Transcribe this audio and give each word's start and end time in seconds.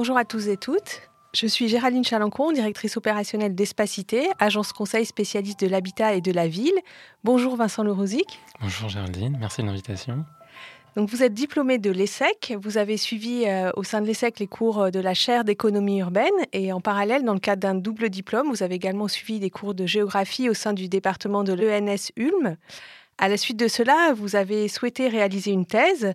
Bonjour 0.00 0.16
à 0.16 0.24
tous 0.24 0.48
et 0.48 0.56
toutes. 0.56 1.02
Je 1.34 1.46
suis 1.46 1.68
Géraldine 1.68 2.04
Chalancon, 2.04 2.52
directrice 2.52 2.96
opérationnelle 2.96 3.54
d'Espacité, 3.54 4.30
agence 4.38 4.72
conseil 4.72 5.04
spécialiste 5.04 5.60
de 5.60 5.66
l'habitat 5.66 6.14
et 6.14 6.22
de 6.22 6.32
la 6.32 6.48
ville. 6.48 6.72
Bonjour 7.22 7.54
Vincent 7.54 7.82
Lerosic. 7.82 8.40
Bonjour 8.62 8.88
Géraldine, 8.88 9.36
merci 9.38 9.60
de 9.60 9.66
l'invitation. 9.66 10.24
Donc 10.96 11.10
vous 11.10 11.22
êtes 11.22 11.34
diplômé 11.34 11.76
de 11.76 11.90
l'ESSEC, 11.90 12.54
vous 12.62 12.78
avez 12.78 12.96
suivi 12.96 13.44
euh, 13.44 13.70
au 13.76 13.82
sein 13.82 14.00
de 14.00 14.06
l'ESSEC 14.06 14.38
les 14.38 14.46
cours 14.46 14.84
euh, 14.84 14.90
de 14.90 15.00
la 15.00 15.12
chaire 15.12 15.44
d'économie 15.44 15.98
urbaine 15.98 16.32
et 16.54 16.72
en 16.72 16.80
parallèle, 16.80 17.22
dans 17.22 17.34
le 17.34 17.38
cadre 17.38 17.60
d'un 17.60 17.74
double 17.74 18.08
diplôme, 18.08 18.48
vous 18.48 18.62
avez 18.62 18.76
également 18.76 19.06
suivi 19.06 19.38
des 19.38 19.50
cours 19.50 19.74
de 19.74 19.84
géographie 19.84 20.48
au 20.48 20.54
sein 20.54 20.72
du 20.72 20.88
département 20.88 21.44
de 21.44 21.52
l'ENS 21.52 22.10
Ulm. 22.16 22.56
À 23.18 23.28
la 23.28 23.36
suite 23.36 23.58
de 23.58 23.68
cela, 23.68 24.14
vous 24.14 24.34
avez 24.34 24.66
souhaité 24.66 25.08
réaliser 25.08 25.50
une 25.50 25.66
thèse 25.66 26.14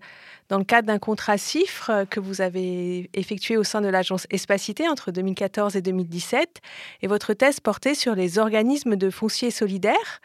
dans 0.50 0.58
le 0.58 0.64
cadre 0.64 0.88
d'un 0.88 1.00
contrat 1.00 1.38
CIFRE 1.38 1.90
euh, 1.90 2.06
que 2.06 2.20
vous 2.20 2.42
avez 2.42 3.10
effectué 3.14 3.58
au 3.58 3.64
sein 3.64 3.82
de 3.82 3.88
l'agence 3.88 4.28
Espacité 4.30 4.88
entre 4.88 5.12
2014 5.12 5.76
et 5.76 5.82
2017. 5.82 6.62
Et 7.02 7.08
votre 7.08 7.34
thèse 7.34 7.60
portait 7.60 7.96
sur 7.96 8.16
les 8.16 8.38
organismes 8.38 8.96
de 8.96 9.10
foncier 9.10 9.52
solidaire. 9.52 10.22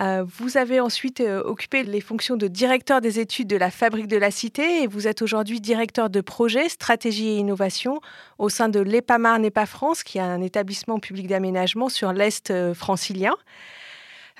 Euh, 0.00 0.24
vous 0.38 0.58
avez 0.58 0.80
ensuite 0.80 1.20
euh, 1.20 1.42
occupé 1.42 1.82
les 1.82 2.00
fonctions 2.00 2.36
de 2.36 2.46
directeur 2.46 3.00
des 3.00 3.20
études 3.20 3.48
de 3.48 3.56
la 3.56 3.70
Fabrique 3.70 4.06
de 4.06 4.18
la 4.18 4.30
Cité 4.30 4.82
et 4.82 4.86
vous 4.86 5.08
êtes 5.08 5.22
aujourd'hui 5.22 5.60
directeur 5.60 6.10
de 6.10 6.20
projet, 6.20 6.68
stratégie 6.68 7.28
et 7.28 7.36
innovation 7.36 8.00
au 8.38 8.50
sein 8.50 8.68
de 8.68 8.80
l'EPAMAR-NEPA 8.80 9.66
France, 9.66 10.02
qui 10.02 10.18
est 10.18 10.22
un 10.22 10.42
établissement 10.42 10.98
public 11.00 11.26
d'aménagement 11.26 11.88
sur 11.88 12.12
l'Est 12.12 12.52
francilien. 12.74 13.34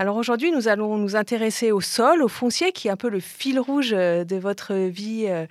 Alors 0.00 0.16
aujourd'hui, 0.16 0.52
nous 0.52 0.68
allons 0.68 0.96
nous 0.96 1.16
intéresser 1.16 1.72
au 1.72 1.80
sol, 1.80 2.22
au 2.22 2.28
foncier, 2.28 2.70
qui 2.70 2.86
est 2.86 2.90
un 2.92 2.96
peu 2.96 3.08
le 3.08 3.18
fil 3.18 3.58
rouge 3.58 3.92
euh, 3.92 4.22
de 4.22 4.36
votre 4.36 4.72
vie 4.72 5.26
euh, 5.26 5.46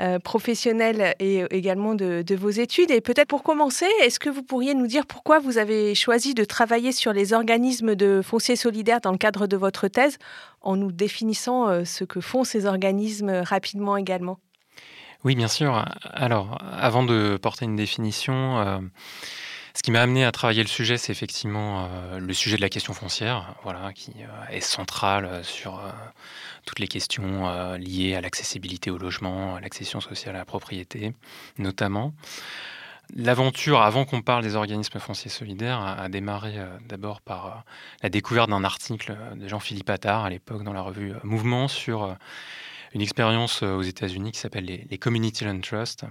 euh, 0.00 0.18
professionnelle 0.18 1.14
et 1.20 1.44
également 1.50 1.94
de, 1.94 2.34
vos 2.34 2.50
études. 2.50 2.90
Et 2.90 3.00
peut-être 3.00 3.28
pour 3.28 3.44
commencer, 3.44 3.86
est-ce 4.02 4.18
que 4.18 4.28
vous 4.28 4.42
pourriez 4.42 4.74
nous 4.74 4.88
dire 4.88 5.06
pourquoi 5.06 5.38
vous 5.38 5.56
avez 5.56 5.94
choisi 5.94 6.34
de 6.34 6.42
travailler 6.42 6.90
sur 6.90 7.12
les 7.12 7.32
organismes 7.32 7.94
de 7.94 8.22
foncier 8.24 8.56
solidaire 8.56 9.00
dans 9.00 9.12
le 9.12 9.18
cadre 9.18 9.46
de 9.46 9.56
votre 9.56 9.86
thèse, 9.86 10.18
en 10.62 10.74
nous 10.74 10.90
définissant 10.90 11.84
ce 11.84 12.02
que 12.02 12.20
font 12.20 12.42
ces 12.42 12.66
organismes 12.66 13.42
rapidement 13.44 13.96
également? 13.96 14.38
Oui, 15.22 15.36
bien 15.36 15.46
sûr. 15.46 15.84
Alors, 16.02 16.58
avant 16.60 17.04
de 17.04 17.38
porter 17.40 17.66
une 17.66 17.76
définition, 17.76 18.80
ce 19.74 19.82
qui 19.82 19.90
m'a 19.90 20.02
amené 20.02 20.24
à 20.24 20.32
travailler 20.32 20.62
le 20.62 20.68
sujet, 20.68 20.98
c'est 20.98 21.12
effectivement 21.12 21.86
euh, 21.86 22.18
le 22.18 22.34
sujet 22.34 22.56
de 22.56 22.60
la 22.60 22.68
question 22.68 22.92
foncière, 22.92 23.54
voilà, 23.62 23.92
qui 23.94 24.12
euh, 24.20 24.50
est 24.50 24.60
central 24.60 25.24
euh, 25.24 25.42
sur 25.42 25.80
toutes 26.66 26.78
les 26.78 26.88
questions 26.88 27.74
liées 27.76 28.14
à 28.14 28.20
l'accessibilité 28.20 28.90
au 28.90 28.98
logement, 28.98 29.56
à 29.56 29.60
l'accession 29.60 30.00
sociale 30.00 30.36
à 30.36 30.38
la 30.38 30.44
propriété, 30.44 31.12
notamment. 31.58 32.12
L'aventure, 33.16 33.82
avant 33.82 34.04
qu'on 34.04 34.22
parle 34.22 34.44
des 34.44 34.54
organismes 34.54 35.00
fonciers 35.00 35.30
solidaires, 35.30 35.80
a, 35.80 36.08
démarré 36.08 36.54
d'abord 36.88 37.20
par 37.20 37.64
la 38.02 38.08
découverte 38.08 38.48
d'un 38.48 38.62
article 38.62 39.16
de 39.34 39.48
Jean-Philippe 39.48 39.90
Attard 39.90 40.24
à 40.24 40.30
l'époque 40.30 40.62
dans 40.62 40.72
la 40.72 40.82
revue 40.82 41.12
Mouvement 41.24 41.66
sur 41.66 42.16
une 42.94 43.00
expérience 43.00 43.62
aux 43.62 43.82
États-Unis 43.82 44.32
qui 44.32 44.38
s'appelle 44.38 44.64
les, 44.64 44.98
Community 44.98 45.44
Land 45.44 45.60
Trust, 45.60 46.04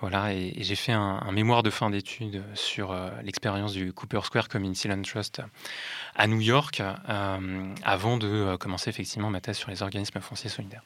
voilà, 0.00 0.34
et, 0.34 0.52
j'ai 0.58 0.76
fait 0.76 0.92
un, 0.92 1.32
mémoire 1.32 1.62
de 1.62 1.70
fin 1.70 1.90
d'études 1.90 2.42
sur 2.54 2.92
euh, 2.92 3.10
l'expérience 3.22 3.72
du 3.72 3.92
Cooper 3.92 4.20
Square 4.24 4.48
Community 4.48 4.88
Land 4.88 5.02
Trust 5.02 5.40
à 6.14 6.26
New 6.26 6.40
York, 6.40 6.80
euh, 6.80 7.74
avant 7.82 8.16
de 8.16 8.26
euh, 8.26 8.56
commencer 8.56 8.90
effectivement 8.90 9.30
ma 9.30 9.40
thèse 9.40 9.56
sur 9.56 9.70
les 9.70 9.82
organismes 9.82 10.20
fonciers 10.20 10.50
solidaires. 10.50 10.82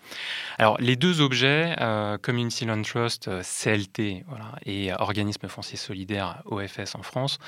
Alors, 0.59 0.79
les 0.79 0.97
deux 0.97 1.21
objets, 1.21 1.75
Community 2.23 2.65
Land 2.65 2.83
Trust, 2.83 3.31
CLT, 3.43 4.25
voilà, 4.29 4.53
et 4.65 4.93
organisme 4.93 5.49
foncier 5.49 5.77
solidaire, 5.77 6.43
OFS 6.47 6.95
en 6.95 7.03
France, 7.03 7.39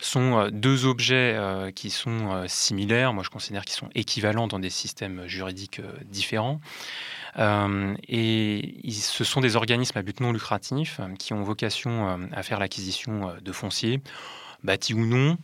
sont 0.00 0.48
deux 0.52 0.86
objets 0.86 1.36
qui 1.74 1.90
sont 1.90 2.44
similaires. 2.46 3.12
Moi, 3.12 3.24
je 3.24 3.30
considère 3.30 3.64
qu'ils 3.64 3.76
sont 3.76 3.90
équivalents 3.94 4.46
dans 4.46 4.58
des 4.58 4.70
systèmes 4.70 5.26
juridiques 5.26 5.80
différents. 6.04 6.60
Euh, 7.38 7.94
et 8.08 8.90
ce 8.90 9.24
sont 9.24 9.40
des 9.40 9.56
organismes 9.56 9.98
à 9.98 10.02
but 10.02 10.20
non 10.20 10.32
lucratif 10.32 10.98
euh, 11.00 11.14
qui 11.16 11.32
ont 11.32 11.42
vocation 11.42 12.08
euh, 12.08 12.16
à 12.32 12.42
faire 12.42 12.58
l'acquisition 12.58 13.32
de 13.40 13.52
fonciers, 13.52 14.00
bâtis 14.64 14.94
ou 14.94 15.04
non, 15.04 15.36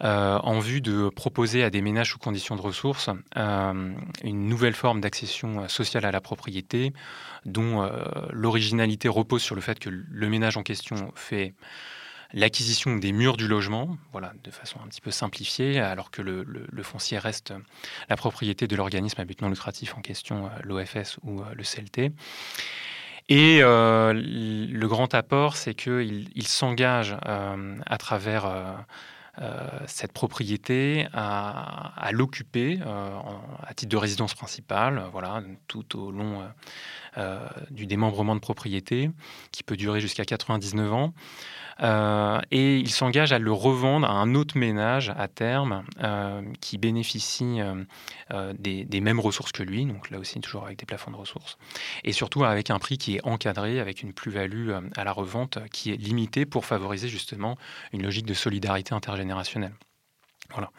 en 0.00 0.60
vue 0.60 0.80
de 0.80 1.08
proposer 1.08 1.64
à 1.64 1.70
des 1.70 1.82
ménages 1.82 2.12
sous 2.12 2.18
conditions 2.18 2.54
de 2.54 2.60
ressources 2.60 3.10
une 3.34 4.48
nouvelle 4.48 4.74
forme 4.74 5.00
d'accession 5.00 5.68
sociale 5.68 6.04
à 6.04 6.12
la 6.12 6.20
propriété, 6.20 6.92
dont 7.46 7.90
l'originalité 8.30 9.08
repose 9.08 9.42
sur 9.42 9.56
le 9.56 9.60
fait 9.60 9.80
que 9.80 9.90
le 9.90 10.28
ménage 10.28 10.56
en 10.56 10.62
question 10.62 11.10
fait 11.16 11.52
l'acquisition 12.32 12.96
des 12.96 13.12
murs 13.12 13.36
du 13.36 13.48
logement, 13.48 13.96
voilà, 14.12 14.32
de 14.44 14.50
façon 14.50 14.78
un 14.84 14.88
petit 14.88 15.00
peu 15.00 15.10
simplifiée, 15.10 15.80
alors 15.80 16.10
que 16.10 16.22
le, 16.22 16.82
foncier 16.82 17.18
reste 17.18 17.52
la 18.08 18.16
propriété 18.16 18.66
de 18.66 18.76
l'organisme 18.76 19.20
à 19.20 19.24
but 19.24 19.40
non 19.42 19.48
lucratif 19.48 19.96
en 19.96 20.00
question, 20.00 20.46
euh, 20.46 20.48
l'OFS 20.62 21.18
ou 21.22 21.40
euh, 21.40 21.44
le 21.54 21.62
CLT. 21.62 22.12
Et 23.30 23.60
euh, 23.62 24.14
le 24.14 24.88
grand 24.88 25.12
apport, 25.14 25.56
c'est 25.56 25.74
qu'il 25.74 26.30
il, 26.34 26.48
s'engage 26.48 27.14
à 27.22 27.98
travers 27.98 28.86
cette 29.86 30.12
propriété 30.12 31.06
à, 31.12 32.08
l'occuper 32.12 32.80
à 32.82 33.74
titre 33.74 33.90
de 33.90 33.96
résidence 33.98 34.32
principale, 34.32 35.04
voilà, 35.12 35.42
tout 35.66 35.98
au 36.00 36.10
long 36.10 36.42
du 37.70 37.84
démembrement 37.84 38.34
de 38.34 38.40
propriété, 38.40 39.10
qui 39.52 39.62
peut 39.62 39.76
durer 39.76 40.00
jusqu'à 40.00 40.24
99 40.24 40.90
ans. 40.94 41.12
Euh, 41.80 42.40
et 42.50 42.78
il 42.78 42.90
s'engage 42.90 43.32
à 43.32 43.38
le 43.38 43.52
revendre 43.52 44.08
à 44.08 44.12
un 44.12 44.34
autre 44.34 44.58
ménage 44.58 45.12
à 45.16 45.28
terme 45.28 45.84
euh, 46.02 46.42
qui 46.60 46.78
bénéficie 46.78 47.60
euh, 48.30 48.52
des, 48.58 49.00
mêmes 49.00 49.20
ressources 49.20 49.52
que 49.52 49.62
lui, 49.62 49.86
donc 49.86 50.10
là 50.10 50.18
aussi 50.18 50.40
toujours 50.40 50.64
avec 50.64 50.78
des 50.78 50.86
plafonds 50.86 51.10
de 51.10 51.16
ressources, 51.16 51.56
et 52.04 52.12
surtout 52.12 52.44
avec 52.44 52.70
un 52.70 52.78
prix 52.78 52.98
qui 52.98 53.16
est 53.16 53.24
encadré, 53.24 53.80
avec 53.80 54.02
une 54.02 54.12
plus-value 54.12 54.72
à 54.96 55.04
la 55.04 55.12
revente 55.12 55.58
qui 55.70 55.92
est 55.92 55.96
limitée 55.96 56.46
pour 56.46 56.64
favoriser 56.64 57.08
justement 57.08 57.56
une 57.92 58.02
logique 58.02 58.26
de 58.26 58.34
solidarité 58.34 58.94
intergénérationnelle. 58.94 59.72
Voilà. 60.50 60.70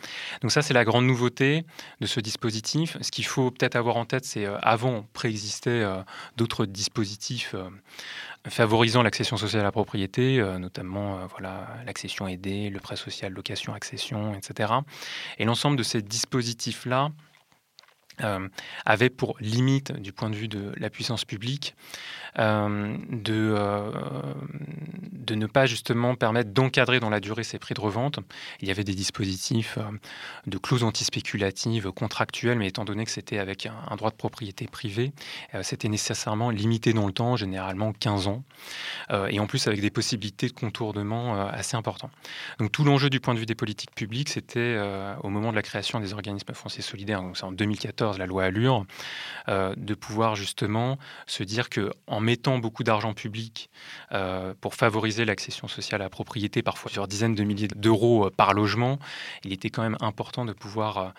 Donc 0.41 0.52
ça, 0.52 0.62
c'est 0.62 0.74
la 0.74 0.84
grande 0.84 1.06
nouveauté 1.06 1.63
de 2.02 2.07
ce 2.07 2.19
dispositif. 2.19 2.97
Ce 3.02 3.12
qu'il 3.12 3.25
faut 3.25 3.52
peut-être 3.52 3.75
avoir 3.75 3.97
en 3.97 4.06
tête, 4.06 4.25
c'est 4.25 4.46
avant 4.62 5.06
préexistaient 5.13 5.85
d'autres 6.38 6.66
dispositifs 6.66 7.56
favorisant 8.47 9.03
l'accession 9.03 9.38
sociale 9.38 9.62
à 9.62 9.66
la 9.66 9.72
propriété, 9.72 10.40
euh, 10.40 10.59
notamment 10.59 11.18
euh, 11.18 11.25
voilà 11.30 11.68
l'accession 11.85 12.28
aidée, 12.28 12.69
le 12.69 12.80
prêt 12.80 12.96
social, 12.96 13.34
location, 13.34 13.74
accession, 13.74 14.34
etc. 14.34 14.74
Et 15.38 15.46
l'ensemble 15.46 15.75
de 15.75 15.84
ces 15.84 16.01
dispositifs-là 16.01 17.09
euh, 18.22 18.47
avait 18.85 19.09
pour 19.09 19.35
limite, 19.40 19.91
du 19.94 20.12
point 20.12 20.30
de 20.30 20.35
vue 20.35 20.47
de 20.47 20.74
la 20.78 20.90
puissance 20.90 21.25
publique, 21.25 21.75
euh, 22.38 22.96
de, 23.09 23.56
euh, 23.57 23.91
de 25.12 25.35
ne 25.35 25.46
pas 25.46 25.66
justement 25.66 26.16
permettre 26.16 26.52
d'encadrer 26.52 27.00
dans 27.00 27.09
la 27.09 27.19
durée 27.19 27.44
ces 27.44 27.59
prix 27.59 27.74
de 27.74 27.81
revente. 27.81 28.19
Il 28.62 28.68
y 28.68 28.72
avait 28.72 28.84
des 28.84 28.96
dispositifs 28.96 29.78
de 30.47 30.57
clauses 30.57 30.84
antispéculatives 30.84 31.91
contractuelles, 31.91 32.57
mais 32.57 32.68
étant 32.68 32.85
donné 32.85 33.06
que 33.06 33.12
c'était 33.12 33.40
avec 33.40 33.66
un, 33.66 33.96
droit 33.96 34.12
de 34.12 34.16
propriété 34.16 34.68
privé, 34.68 35.12
c'était 35.62 35.90
nécessairement 35.90 36.50
limité 36.50 36.94
dans 36.94 37.07
le 37.07 37.13
temps, 37.13 37.36
généralement 37.36 37.94
15 37.94 38.28
ans, 38.28 38.44
et 39.30 39.40
en 39.40 39.47
plus 39.47 39.68
avec 39.68 39.81
des 39.81 39.90
possibilités 39.90 40.47
de 40.47 40.53
contournement 40.53 41.47
assez 41.47 41.75
importantes. 41.75 42.12
Donc 42.59 42.72
tout 42.72 42.84
l'enjeu 42.84 43.09
du 43.09 43.19
point 43.19 43.34
de 43.34 43.40
vue 43.40 43.46
des 43.46 43.56
politiques 43.56 43.94
publiques, 43.94 44.30
c'était 44.30 44.80
au 45.21 45.30
moment 45.30 45.51
de 45.51 45.56
la 45.56 45.62
création 45.62 46.00
des 46.00 46.13
organismes 46.13 46.54
fonciers 46.54 46.83
solidaires, 46.83 47.21
c'est 47.33 47.44
en 47.44 47.51
2014, 47.51 48.08
la 48.17 48.25
loi 48.25 48.45
Allure, 48.45 48.85
euh, 49.47 49.73
de 49.77 49.94
pouvoir 49.94 50.35
justement 50.35 50.97
se 51.25 51.44
dire 51.44 51.69
que 51.69 51.91
en 52.07 52.19
mettant 52.19 52.59
beaucoup 52.59 52.83
d'argent 52.83 53.13
public 53.13 53.69
euh, 54.11 54.53
pour 54.61 54.75
favoriser 54.75 55.25
l'accession 55.25 55.67
sociale 55.67 56.01
à 56.01 56.06
la 56.06 56.09
propriété, 56.09 56.61
parfois 56.61 56.91
sur 56.91 57.07
dizaines 57.07 57.35
de 57.35 57.44
milliers 57.44 57.67
d'euros 57.67 58.27
euh, 58.27 58.29
par 58.29 58.53
logement, 58.53 59.00
il 59.44 59.53
était 59.53 59.69
quand 59.69 59.81
même 59.81 59.97
important 60.01 60.45
de 60.45 60.53
pouvoir 60.53 61.13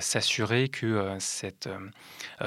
s'assurer 0.00 0.68
que 0.68 1.16
cette 1.18 1.68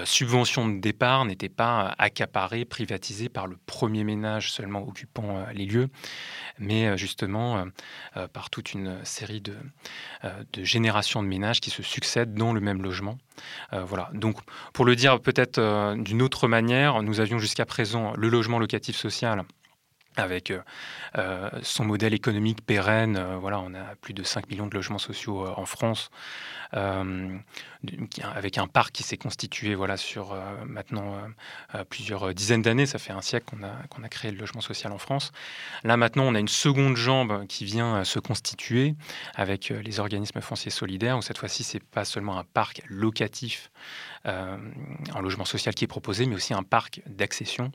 subvention 0.05 0.67
de 0.67 0.79
départ 0.79 1.25
n'était 1.25 1.49
pas 1.49 1.93
accaparée, 1.97 2.65
privatisée 2.65 3.29
par 3.29 3.47
le 3.47 3.57
premier 3.65 4.03
ménage 4.03 4.51
seulement 4.51 4.87
occupant 4.87 5.45
les 5.53 5.65
lieux, 5.65 5.89
mais 6.59 6.97
justement 6.97 7.65
par 8.33 8.49
toute 8.49 8.73
une 8.73 9.03
série 9.05 9.41
de 9.41 9.55
générations 10.63 11.23
de 11.23 11.27
ménages 11.27 11.61
qui 11.61 11.69
se 11.69 11.83
succèdent 11.83 12.33
dans 12.33 12.53
le 12.53 12.61
même 12.61 12.81
logement. 12.81 13.17
Voilà. 13.87 14.09
Donc, 14.13 14.37
pour 14.73 14.85
le 14.85 14.95
dire 14.95 15.19
peut-être 15.19 15.57
euh, 15.57 15.95
d'une 15.95 16.21
autre 16.21 16.47
manière, 16.47 17.01
nous 17.01 17.19
avions 17.19 17.39
jusqu'à 17.39 17.65
présent 17.65 18.13
le 18.15 18.29
logement 18.29 18.59
locatif 18.59 18.95
social 18.95 19.43
avec 20.17 20.51
son 21.61 21.85
modèle 21.85 22.13
économique 22.13 22.65
pérenne. 22.65 23.19
voilà, 23.39 23.59
on 23.59 23.73
a 23.73 23.95
plus 24.01 24.13
de 24.13 24.23
5 24.23 24.49
millions 24.49 24.67
de 24.67 24.73
logements 24.73 24.97
sociaux 24.97 25.47
en 25.47 25.65
France, 25.65 26.09
avec 26.73 28.57
un 28.57 28.67
parc 28.67 28.91
qui 28.91 29.03
s'est 29.03 29.17
constitué 29.17 29.75
voilà, 29.75 29.97
sur 29.97 30.35
maintenant 30.65 31.15
plusieurs 31.89 32.33
dizaines 32.33 32.61
d'années. 32.61 32.85
Ça 32.85 32.99
fait 32.99 33.13
un 33.13 33.21
siècle 33.21 33.45
qu'on 33.49 33.63
a, 33.63 33.71
qu'on 33.89 34.03
a 34.03 34.09
créé 34.09 34.31
le 34.31 34.37
logement 34.37 34.61
social 34.61 34.91
en 34.91 34.97
France. 34.97 35.31
Là, 35.83 35.97
maintenant, 35.97 36.23
on 36.23 36.35
a 36.35 36.39
une 36.39 36.47
seconde 36.47 36.95
jambe 36.95 37.45
qui 37.47 37.65
vient 37.65 38.03
se 38.03 38.19
constituer 38.19 38.95
avec 39.35 39.69
les 39.69 39.99
organismes 39.99 40.41
fonciers 40.41 40.71
solidaires, 40.71 41.17
où 41.17 41.21
cette 41.21 41.37
fois-ci, 41.37 41.63
c'est 41.63 41.83
pas 41.83 42.05
seulement 42.05 42.37
un 42.37 42.43
parc 42.43 42.81
locatif 42.87 43.71
en 44.25 45.21
logement 45.21 45.45
social 45.45 45.73
qui 45.73 45.85
est 45.85 45.87
proposé, 45.87 46.25
mais 46.25 46.35
aussi 46.35 46.53
un 46.53 46.63
parc 46.63 47.01
d'accession 47.05 47.71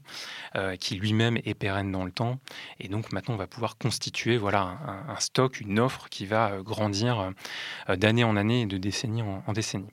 qui 0.79 0.97
lui-même 0.97 1.39
est 1.45 1.55
pérenne 1.55 1.93
dans 1.93 2.05
le 2.05 2.13
temps 2.13 2.39
et 2.81 2.89
donc 2.89 3.13
maintenant, 3.13 3.35
on 3.35 3.39
va 3.39 3.47
pouvoir 3.47 3.79
constituer 3.79 4.37
voilà, 4.37 4.79
un, 5.09 5.19
stock, 5.19 5.61
une 5.61 5.79
offre 5.79 6.09
qui 6.09 6.27
va 6.27 6.53
euh, 6.53 6.63
grandir 6.63 7.33
euh, 7.89 7.97
d'année 7.97 8.25
en 8.25 8.37
année 8.37 8.63
et 8.63 8.67
de 8.67 8.77
décennie 8.77 9.23
en, 9.23 9.53
décennie. 9.53 9.89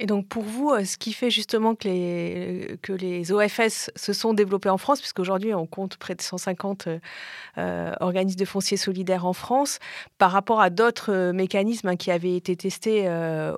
Et 0.00 0.06
donc 0.06 0.28
pour 0.28 0.44
vous, 0.44 0.70
euh, 0.70 0.84
ce 0.84 0.96
qui 0.96 1.12
fait 1.12 1.30
justement 1.30 1.74
que 1.74 1.88
les, 1.88 3.32
OFS 3.32 3.90
se 3.96 4.12
sont 4.12 4.32
développés 4.32 4.68
en 4.68 4.78
France, 4.78 5.00
puisqu'aujourd'hui 5.00 5.52
on 5.54 5.66
compte 5.66 5.96
près 5.96 6.14
de 6.14 6.22
150 6.22 6.88
organismes 8.00 8.38
de 8.38 8.44
foncier 8.44 8.76
solidaires 8.76 9.26
en 9.26 9.32
France, 9.32 9.80
par 10.16 10.30
rapport 10.30 10.60
à 10.60 10.70
d'autres 10.70 11.32
mécanismes 11.32 11.88
hein, 11.88 11.96
qui 11.96 12.12
avaient 12.12 12.36
été 12.36 12.54
testés 12.54 13.08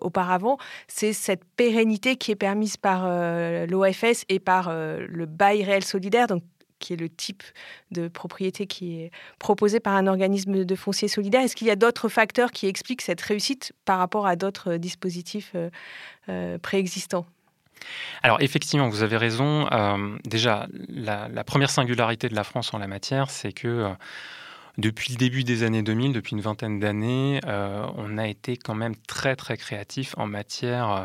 auparavant, 0.00 0.56
c'est 0.88 1.12
cette 1.12 1.44
pérennité 1.44 2.16
qui 2.16 2.32
est 2.32 2.36
permise 2.36 2.78
par 2.78 3.06
l'OFS 3.06 4.24
et 4.30 4.38
par 4.38 4.72
le 4.72 5.26
bail 5.26 5.62
réel 5.62 5.84
solidaire. 5.84 6.28
Qui 6.80 6.92
est 6.92 6.96
le 6.96 7.08
type 7.08 7.44
de 7.92 8.08
propriété 8.08 8.66
qui 8.66 9.00
est 9.00 9.10
proposé 9.38 9.78
par 9.78 9.94
un 9.94 10.06
organisme 10.06 10.64
de 10.64 10.74
foncier 10.74 11.06
solidaire. 11.06 11.42
Est-ce 11.42 11.54
qu'il 11.54 11.68
y 11.68 11.70
a 11.70 11.76
d'autres 11.76 12.08
facteurs 12.08 12.50
qui 12.50 12.66
expliquent 12.66 13.02
cette 13.02 13.20
réussite 13.20 13.72
par 13.84 13.98
rapport 13.98 14.26
à 14.26 14.34
d'autres 14.34 14.76
dispositifs 14.76 15.52
euh, 15.54 15.70
euh, 16.28 16.58
préexistants? 16.58 17.26
Alors 18.22 18.42
effectivement, 18.42 18.88
vous 18.88 19.02
avez 19.02 19.16
raison. 19.16 19.66
Euh, 19.72 20.18
déjà, 20.24 20.66
la, 20.88 21.44
première 21.44 21.70
singularité 21.70 22.28
de 22.28 22.34
la 22.34 22.44
France 22.44 22.74
en 22.74 22.78
la 22.78 22.88
matière, 22.88 23.30
c'est 23.30 23.52
que 23.52 23.94
depuis 24.80 25.12
le 25.12 25.18
début 25.18 25.44
des 25.44 25.62
années 25.62 25.82
2000, 25.82 26.12
depuis 26.12 26.32
une 26.32 26.40
vingtaine 26.40 26.80
d'années, 26.80 27.40
euh, 27.46 27.86
on 27.96 28.18
a 28.18 28.26
été 28.26 28.56
quand 28.56 28.74
même 28.74 28.96
très 29.06 29.36
très 29.36 29.56
créatif 29.56 30.14
en 30.16 30.26
matière 30.26 30.90
euh, 30.90 31.04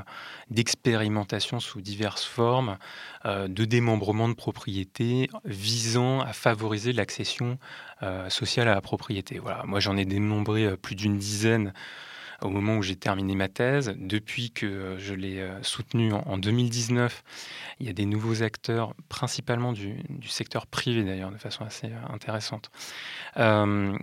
d'expérimentation 0.49 1.59
sous 1.59 1.81
diverses 1.81 2.23
formes, 2.23 2.77
euh, 3.25 3.47
de 3.47 3.65
démembrement 3.65 4.29
de 4.29 4.33
propriété 4.33 5.29
visant 5.43 6.21
à 6.21 6.33
favoriser 6.33 6.93
l'accession 6.93 7.57
sociale 8.29 8.67
à 8.67 8.75
la 8.75 8.81
propriété. 8.81 9.39
Voilà, 9.39 9.63
moi 9.65 9.79
j'en 9.79 9.97
ai 9.97 10.05
dénombré 10.05 10.77
plus 10.77 10.95
d'une 10.95 11.17
dizaine 11.17 11.73
au 12.41 12.49
moment 12.49 12.77
où 12.77 12.83
j'ai 12.83 12.95
terminé 12.95 13.35
ma 13.35 13.47
thèse. 13.47 13.93
Depuis 13.97 14.51
que 14.51 14.65
euh, 14.65 14.99
je 14.99 15.13
l'ai 15.13 15.39
euh, 15.39 15.61
soutenu 15.63 16.13
en 16.13 16.37
2019, 16.37 17.23
il 17.79 17.87
y 17.87 17.89
a 17.89 17.93
des 17.93 18.05
nouveaux 18.05 18.43
acteurs, 18.43 18.93
principalement 19.09 19.73
du, 19.73 19.97
secteur 20.27 20.67
privé 20.67 21.03
d'ailleurs, 21.03 21.31
de 21.31 21.37
façon 21.37 21.63
assez 21.63 21.87
euh, 21.87 22.13
intéressante, 22.13 22.69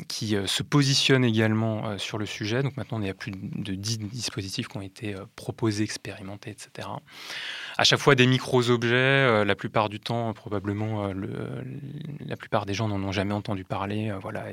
qui 0.09 0.37
se 0.47 0.63
positionnent 0.63 1.25
également 1.25 1.99
sur 1.99 2.19
le 2.19 2.27
sujet. 2.27 2.63
Donc 2.63 2.77
maintenant, 2.77 3.01
il 3.01 3.07
y 3.07 3.11
a 3.11 3.15
plus 3.15 3.33
de 3.33 3.75
10 3.75 3.99
dispositifs 3.99 4.69
qui 4.69 4.77
ont 4.77 4.83
été 4.83 5.15
proposés, 5.37 5.85
expérimentés, 5.85 6.51
etc. 6.51 6.89
À 7.79 7.85
chaque 7.85 7.99
fois 7.99 8.15
des 8.15 8.27
micros-objets, 8.27 9.45
la 9.45 9.55
plupart 9.55 9.89
du 9.89 10.01
temps, 10.01 10.33
probablement, 10.35 11.13
le, 11.13 11.65
la 12.21 12.37
plupart 12.37 12.67
des 12.67 12.75
gens 12.75 12.89
n'en 12.89 13.03
ont 13.03 13.13
jamais 13.13 13.33
entendu 13.33 13.65
parler. 13.65 14.13
voilà, 14.21 14.45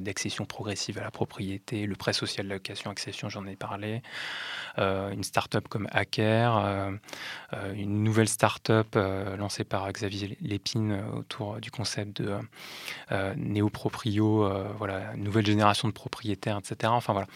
d'accession 0.00 0.44
progressive 0.44 0.98
à 0.98 1.02
la 1.02 1.10
propriété, 1.10 1.86
le 1.86 1.94
prêt 1.96 2.12
social 2.12 2.46
de 2.46 2.52
location 2.52 2.90
accession, 2.94 3.28
j'en 3.28 3.46
ai 3.46 3.56
parlé. 3.56 4.02
Euh, 4.78 5.10
une 5.10 5.24
start-up 5.24 5.66
comme 5.68 5.88
Hacker, 5.90 6.56
euh, 6.56 6.90
euh, 7.52 7.74
une 7.74 8.02
nouvelle 8.02 8.28
start-up 8.28 8.96
lancée 9.38 9.64
par 9.64 9.90
Xavier 9.92 10.36
Lépine 10.40 11.02
autour 11.16 11.60
du 11.60 11.70
concept 11.70 12.22
de 12.22 12.38
néo-proprio, 13.36 14.48
voilà, 14.78 15.14
nouvelle 15.16 15.46
génération 15.46 15.88
de 15.88 15.92
propriétaires, 15.92 16.58
etc. 16.58 16.92
Enfin 16.94 17.12
voilà. 17.12 17.28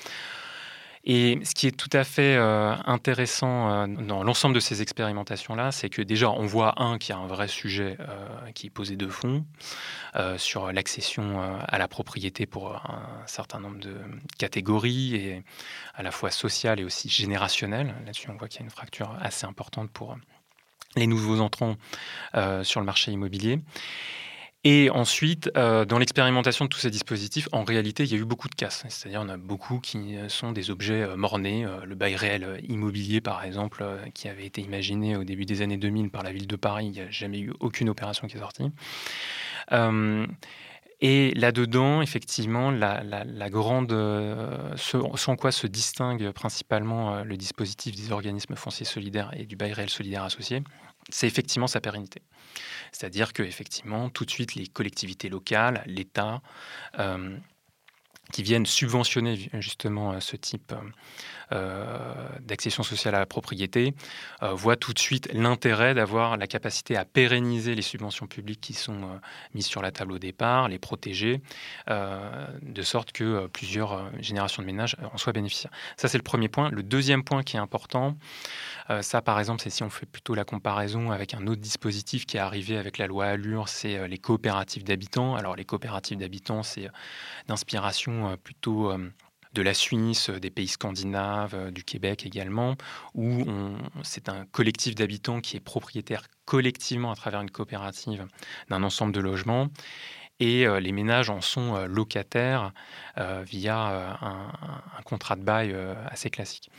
Et 1.11 1.39
ce 1.43 1.55
qui 1.55 1.67
est 1.67 1.71
tout 1.75 1.89
à 1.95 2.05
fait 2.05 2.37
euh, 2.37 2.77
intéressant 2.85 3.71
euh, 3.71 3.87
dans 3.87 4.23
l'ensemble 4.23 4.55
de 4.55 4.61
ces 4.61 4.83
expérimentations-là, 4.83 5.73
c'est 5.73 5.89
que 5.89 6.03
déjà, 6.03 6.31
on 6.31 6.45
voit, 6.45 6.75
un, 6.83 6.99
qu'il 6.99 7.15
y 7.15 7.19
a 7.19 7.21
un 7.21 7.27
vrai 7.27 7.49
sujet 7.49 7.97
euh, 7.99 8.53
qui 8.55 8.67
est 8.67 8.71
posé 8.71 8.95
de 8.95 9.09
fond 9.09 9.45
sur 10.37 10.73
l'accession 10.73 11.41
à 11.69 11.79
la 11.79 11.87
propriété 11.87 12.45
pour 12.45 12.75
un 12.75 13.23
certain 13.27 13.61
nombre 13.61 13.79
de 13.79 13.95
catégories, 14.37 15.15
et 15.15 15.45
à 15.95 16.03
la 16.03 16.11
fois 16.11 16.33
sociales 16.33 16.81
et 16.81 16.85
aussi 16.85 17.09
générationnelles. 17.09 17.95
Là-dessus, 18.05 18.29
on 18.29 18.37
voit 18.37 18.49
qu'il 18.49 18.61
y 18.61 18.63
a 18.63 18.65
une 18.65 18.71
fracture 18.71 19.17
assez 19.21 19.47
importante 19.47 19.91
pour 19.93 20.17
les 20.97 21.07
nouveaux 21.07 21.39
entrants 21.41 21.77
sur 22.65 22.81
le 22.81 22.87
marché 22.87 23.13
immobilier. 23.13 23.61
Et 24.65 24.91
ensuite, 24.91 25.51
euh, 25.57 25.85
dans 25.85 25.99
l'expérimentation 25.99 26.65
de 26.65 26.69
tous 26.69 26.81
ces 26.81 26.91
dispositifs, 26.91 27.49
en 27.53 27.63
réalité, 27.63 28.03
il 28.03 28.11
y 28.11 28.15
a 28.15 28.19
eu 28.19 28.25
beaucoup 28.25 28.49
de 28.49 28.57
casses. 28.57 28.85
C'est-à-dire, 28.89 29.21
on 29.25 29.29
a 29.29 29.37
beaucoup 29.37 29.79
qui 29.79 30.17
euh, 30.17 30.29
sont 30.29 30.51
des 30.51 30.71
objets 30.71 31.03
euh, 31.03 31.17
mornés. 31.17 31.65
le 31.85 31.95
bail 31.95 32.17
réel 32.17 32.61
immobilier, 32.69 33.21
par 33.21 33.45
exemple, 33.45 33.85
qui 34.15 34.29
avait 34.29 34.47
été 34.47 34.61
imaginé 34.61 35.17
au 35.17 35.23
début 35.23 35.45
des 35.45 35.63
années 35.63 35.77
2000 35.77 36.11
par 36.11 36.25
la 36.25 36.33
ville 36.33 36.49
de 36.49 36.57
Paris, 36.57 36.87
il 36.87 36.93
n'y 36.93 37.01
a 37.01 37.11
jamais 37.11 37.39
eu 37.39 37.53
aucune 37.61 37.89
opération 37.89 38.27
qui 38.27 38.37
est 38.37 38.41
sortie. 38.41 38.71
Et 41.01 41.33
là-dedans, 41.37 42.03
effectivement, 42.03 42.73
la, 42.73 43.51
grande, 43.51 43.91
ce, 43.91 44.97
en 45.31 45.37
quoi 45.37 45.53
se 45.53 45.69
distingue 45.69 46.33
principalement 46.33 47.23
le 47.23 47.37
dispositif 47.37 47.95
des 47.95 48.11
organismes 48.11 48.57
fonciers 48.57 48.87
solidaires 48.87 49.31
et 49.37 49.47
du 49.47 49.55
bail 49.55 49.73
réel 49.73 49.91
solidaire 49.91 50.25
associé, 50.25 50.63
c'est 51.09 51.27
effectivement 51.27 51.67
sa 51.67 51.81
pérennité. 51.81 52.23
C'est-à-dire 52.93 53.33
que 53.33 53.43
effectivement, 53.43 54.11
tout 54.11 54.25
de 54.25 54.31
suite, 54.31 54.55
les 54.55 54.67
collectivités 54.67 55.29
locales, 55.29 55.83
l'État, 55.87 56.43
euh, 56.99 57.37
qui 58.33 58.43
viennent 58.43 58.67
subventionner 58.67 59.51
justement 59.55 60.13
euh, 60.13 60.21
ce 60.21 60.37
type 60.37 60.75
euh, 61.53 62.29
d'accession 62.41 62.83
sociale 62.83 63.15
à 63.15 63.19
la 63.19 63.27
propriété, 63.27 63.95
voient 64.43 64.77
tout 64.77 64.93
de 64.93 64.99
suite 64.99 65.29
l'intérêt 65.33 65.95
d'avoir 65.95 66.37
la 66.37 66.47
capacité 66.47 66.97
à 66.97 67.07
pérenniser 67.07 67.75
les 67.75 67.83
subventions 67.83 68.27
publiques 68.27 68.61
qui 68.61 68.75
sont 68.75 69.19
mises 69.55 69.67
sur 69.67 69.81
la 69.81 69.91
table 69.91 70.13
au 70.13 70.19
départ, 70.19 70.69
les 70.69 70.79
protéger, 70.79 71.41
de 71.89 72.83
sorte 72.83 73.13
que 73.13 73.47
plusieurs 73.47 74.11
générations 74.21 74.63
de 74.63 74.67
ménages 74.67 74.97
en 75.13 75.17
soient 75.17 75.33
bénéficiaires. 75.33 75.73
Ça, 75.97 76.09
c'est 76.09 76.19
le 76.19 76.23
premier 76.23 76.49
point. 76.49 76.71
Le 76.71 76.83
deuxième 76.83 77.25
point 77.25 77.43
qui 77.43 77.57
est 77.57 77.61
important, 77.61 78.17
euh, 78.91 79.03
ça, 79.03 79.21
par 79.21 79.39
exemple, 79.39 79.63
c'est 79.63 79.71
si 79.71 79.83
on 79.83 79.91
fait 79.91 80.07
plutôt 80.07 80.35
la 80.35 80.45
comparaison 80.45 81.11
avec 81.11 81.35
un 81.35 81.47
autre 81.47 81.61
dispositif 81.61 82.25
qui 82.25 82.37
est 82.37 82.41
arrivé 82.41 82.79
avec 82.79 82.99
la 82.99 83.07
loi 83.07 83.27
Allure, 83.27 83.69
c'est 83.69 83.97
euh, 83.97 84.07
les 84.07 84.19
coopératives 84.19 84.85
d'habitants. 84.85 85.35
Alors, 85.35 85.57
les 85.57 85.65
coopératives 85.65 86.19
d'habitants, 86.19 86.63
c'est 86.63 86.87
euh, 86.87 86.91
d'inspiration 88.19 88.37
plutôt 88.43 88.93
de 89.55 89.63
la 89.63 89.75
Suisse, 89.75 90.31
des 90.31 90.51
pays 90.51 90.69
scandinaves, 90.69 91.71
du 91.73 91.83
Québec 91.83 92.27
également, 92.27 92.77
où 93.15 93.45
c'est 94.03 94.29
un 94.29 94.45
collectif 94.47 94.95
d'habitants 94.95 95.41
qui 95.41 95.57
est 95.57 95.61
propriétaire 95.61 96.25
collectivement 96.45 97.11
à 97.11 97.17
travers 97.17 97.41
une 97.41 97.51
coopérative 97.51 98.27
d'un 98.69 98.83
ensemble 98.83 99.13
de 99.13 99.21
logements. 99.21 99.69
Et 100.41 100.67
les 100.81 100.93
ménages 100.93 101.31
en 101.31 101.41
sont 101.41 101.87
locataires 101.87 102.73
via 103.17 104.19
un, 104.21 105.03
contrat 105.05 105.35
de 105.37 105.43
bail 105.43 105.75
assez 106.11 106.31
classique. 106.31 106.71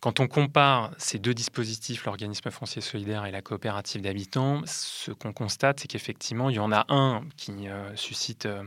Quand 0.00 0.20
on 0.20 0.28
compare 0.28 0.92
ces 0.96 1.18
deux 1.18 1.34
dispositifs, 1.34 2.04
l'organisme 2.04 2.50
foncier 2.50 2.80
solidaire 2.80 3.26
et 3.26 3.32
la 3.32 3.42
coopérative 3.42 4.00
d'habitants, 4.00 4.62
ce 4.64 5.10
qu'on 5.10 5.32
constate, 5.32 5.80
c'est 5.80 5.88
qu'effectivement, 5.88 6.50
il 6.50 6.56
y 6.56 6.60
en 6.60 6.70
a 6.70 6.86
un 6.88 7.22
qui 7.36 7.68
euh, 7.68 7.94
suscite 7.96 8.46
euh, 8.46 8.62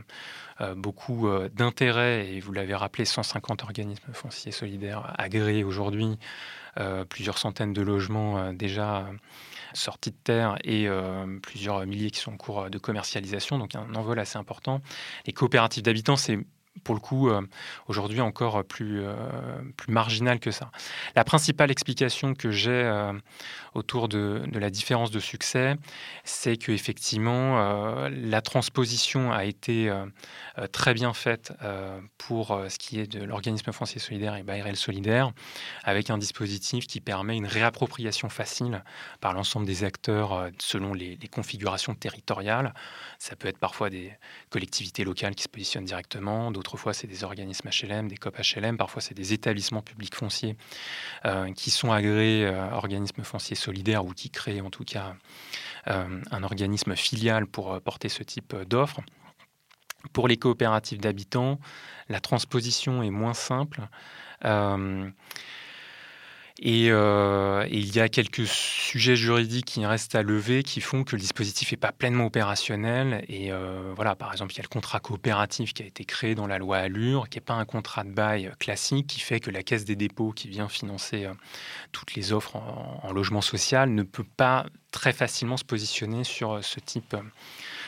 euh, 0.60 0.74
beaucoup 0.74 1.28
d'intérêt, 1.54 2.28
et 2.28 2.40
vous 2.40 2.52
l'avez 2.52 2.74
rappelé, 2.74 3.06
150 3.06 3.62
organismes 3.62 4.12
fonciers 4.12 4.52
solidaires 4.52 5.14
agréés 5.18 5.64
aujourd'hui, 5.64 6.18
plusieurs 7.10 7.36
centaines 7.36 7.74
de 7.74 7.82
logements 7.82 8.52
déjà 8.54 9.06
sortis 9.74 10.10
de 10.10 10.16
terre 10.24 10.56
et 10.64 10.88
plusieurs 11.42 11.84
milliers 11.84 12.10
qui 12.10 12.20
sont 12.20 12.32
en 12.32 12.36
cours 12.38 12.70
de 12.70 12.78
commercialisation, 12.78 13.58
donc 13.58 13.74
un 13.74 13.94
envol 13.94 14.18
assez 14.18 14.38
important. 14.38 14.80
Les 15.26 15.34
coopératives 15.34 15.82
d'habitants, 15.82 16.16
c'est 16.16 16.38
pour 16.84 16.94
le 16.94 17.00
coup, 17.00 17.30
aujourd'hui 17.86 18.20
encore 18.20 18.64
plus, 18.64 19.02
plus 19.76 19.92
marginal 19.92 20.40
que 20.40 20.50
ça. 20.50 20.70
La 21.14 21.24
principale 21.24 21.70
explication 21.70 22.34
que 22.34 22.50
j'ai 22.50 22.90
autour 23.74 24.08
de, 24.08 24.42
de, 24.46 24.58
la 24.58 24.70
différence 24.70 25.10
de 25.10 25.20
succès, 25.20 25.76
c'est 26.24 26.56
qu'effectivement, 26.56 28.08
la 28.08 28.40
transposition 28.40 29.32
a 29.32 29.44
été 29.44 29.92
très 30.72 30.94
bien 30.94 31.12
faite 31.12 31.52
pour 32.18 32.58
ce 32.68 32.78
qui 32.78 33.00
est 33.00 33.06
de 33.06 33.22
l'organisme 33.22 33.72
foncier 33.72 34.00
solidaire 34.00 34.34
et 34.36 34.42
BARL 34.42 34.76
solidaire, 34.76 35.32
avec 35.84 36.10
un 36.10 36.18
dispositif 36.18 36.86
qui 36.86 37.00
permet 37.00 37.36
une 37.36 37.46
réappropriation 37.46 38.28
facile 38.28 38.82
par 39.20 39.34
l'ensemble 39.34 39.66
des 39.66 39.84
acteurs 39.84 40.48
selon 40.58 40.94
les, 40.94 41.16
les 41.16 41.28
configurations 41.28 41.94
territoriales. 41.94 42.74
Ça 43.18 43.36
peut 43.36 43.48
être 43.48 43.58
parfois 43.58 43.90
des 43.90 44.12
collectivités 44.50 45.04
locales 45.04 45.34
qui 45.34 45.42
se 45.42 45.48
positionnent 45.48 45.84
directement, 45.84 46.50
d'autres 46.50 46.61
fois 46.76 46.94
c'est 46.94 47.06
des 47.06 47.24
organismes 47.24 47.68
HLM, 47.68 48.08
des 48.08 48.16
COP 48.16 48.38
HLM, 48.38 48.76
parfois 48.76 49.02
c'est 49.02 49.14
des 49.14 49.32
établissements 49.32 49.82
publics 49.82 50.14
fonciers 50.14 50.56
euh, 51.24 51.52
qui 51.52 51.70
sont 51.70 51.92
agréés 51.92 52.46
euh, 52.46 52.70
organismes 52.70 53.22
fonciers 53.22 53.56
solidaires 53.56 54.04
ou 54.04 54.12
qui 54.12 54.30
créent 54.30 54.60
en 54.60 54.70
tout 54.70 54.84
cas 54.84 55.14
euh, 55.88 56.20
un 56.30 56.42
organisme 56.42 56.96
filial 56.96 57.46
pour 57.46 57.80
porter 57.80 58.08
ce 58.08 58.22
type 58.22 58.54
d'offres. 58.68 59.00
Pour 60.12 60.26
les 60.26 60.36
coopératives 60.36 61.00
d'habitants, 61.00 61.60
la 62.08 62.20
transposition 62.20 63.02
est 63.02 63.10
moins 63.10 63.34
simple. 63.34 63.82
Et, 66.64 66.86
il 66.86 67.96
y 67.96 68.00
a 68.00 68.08
quelques 68.08 68.46
sujets 68.46 69.16
juridiques 69.16 69.66
qui 69.66 69.84
restent 69.84 70.14
à 70.14 70.22
lever 70.22 70.62
qui 70.62 70.80
font 70.80 71.04
que 71.04 71.16
le 71.16 71.20
dispositif 71.20 71.72
n'est 71.72 71.78
pas 71.78 71.92
pleinement 71.92 72.26
opérationnel. 72.26 73.24
Et 73.28 73.52
euh, 73.52 73.92
voilà, 73.94 74.14
par 74.14 74.32
exemple, 74.32 74.52
il 74.52 74.56
y 74.56 74.60
a 74.60 74.62
le 74.62 74.68
contrat 74.68 75.00
coopératif 75.00 75.72
qui 75.74 75.82
a 75.82 75.86
été 75.86 76.04
créé 76.04 76.34
dans 76.34 76.46
la 76.46 76.58
loi 76.58 76.78
Allure, 76.78 77.28
qui 77.28 77.38
n'est 77.38 77.44
pas 77.44 77.54
un 77.54 77.64
contrat 77.64 78.04
de 78.04 78.10
bail 78.10 78.52
classique, 78.58 79.06
qui 79.06 79.20
fait 79.20 79.40
que 79.40 79.50
la 79.50 79.62
Caisse 79.62 79.84
des 79.84 79.96
dépôts, 79.96 80.32
qui 80.32 80.48
vient 80.48 80.68
financer 80.68 81.24
euh, 81.24 81.34
toutes 81.92 82.14
les 82.14 82.32
offres 82.32 82.56
en, 82.56 83.12
logement 83.12 83.42
social, 83.42 83.90
ne 83.90 84.02
peut 84.02 84.26
pas 84.36 84.66
très 84.90 85.12
facilement 85.12 85.56
se 85.56 85.64
positionner 85.64 86.24
sur 86.24 86.64
ce 86.64 86.80
type 86.80 87.14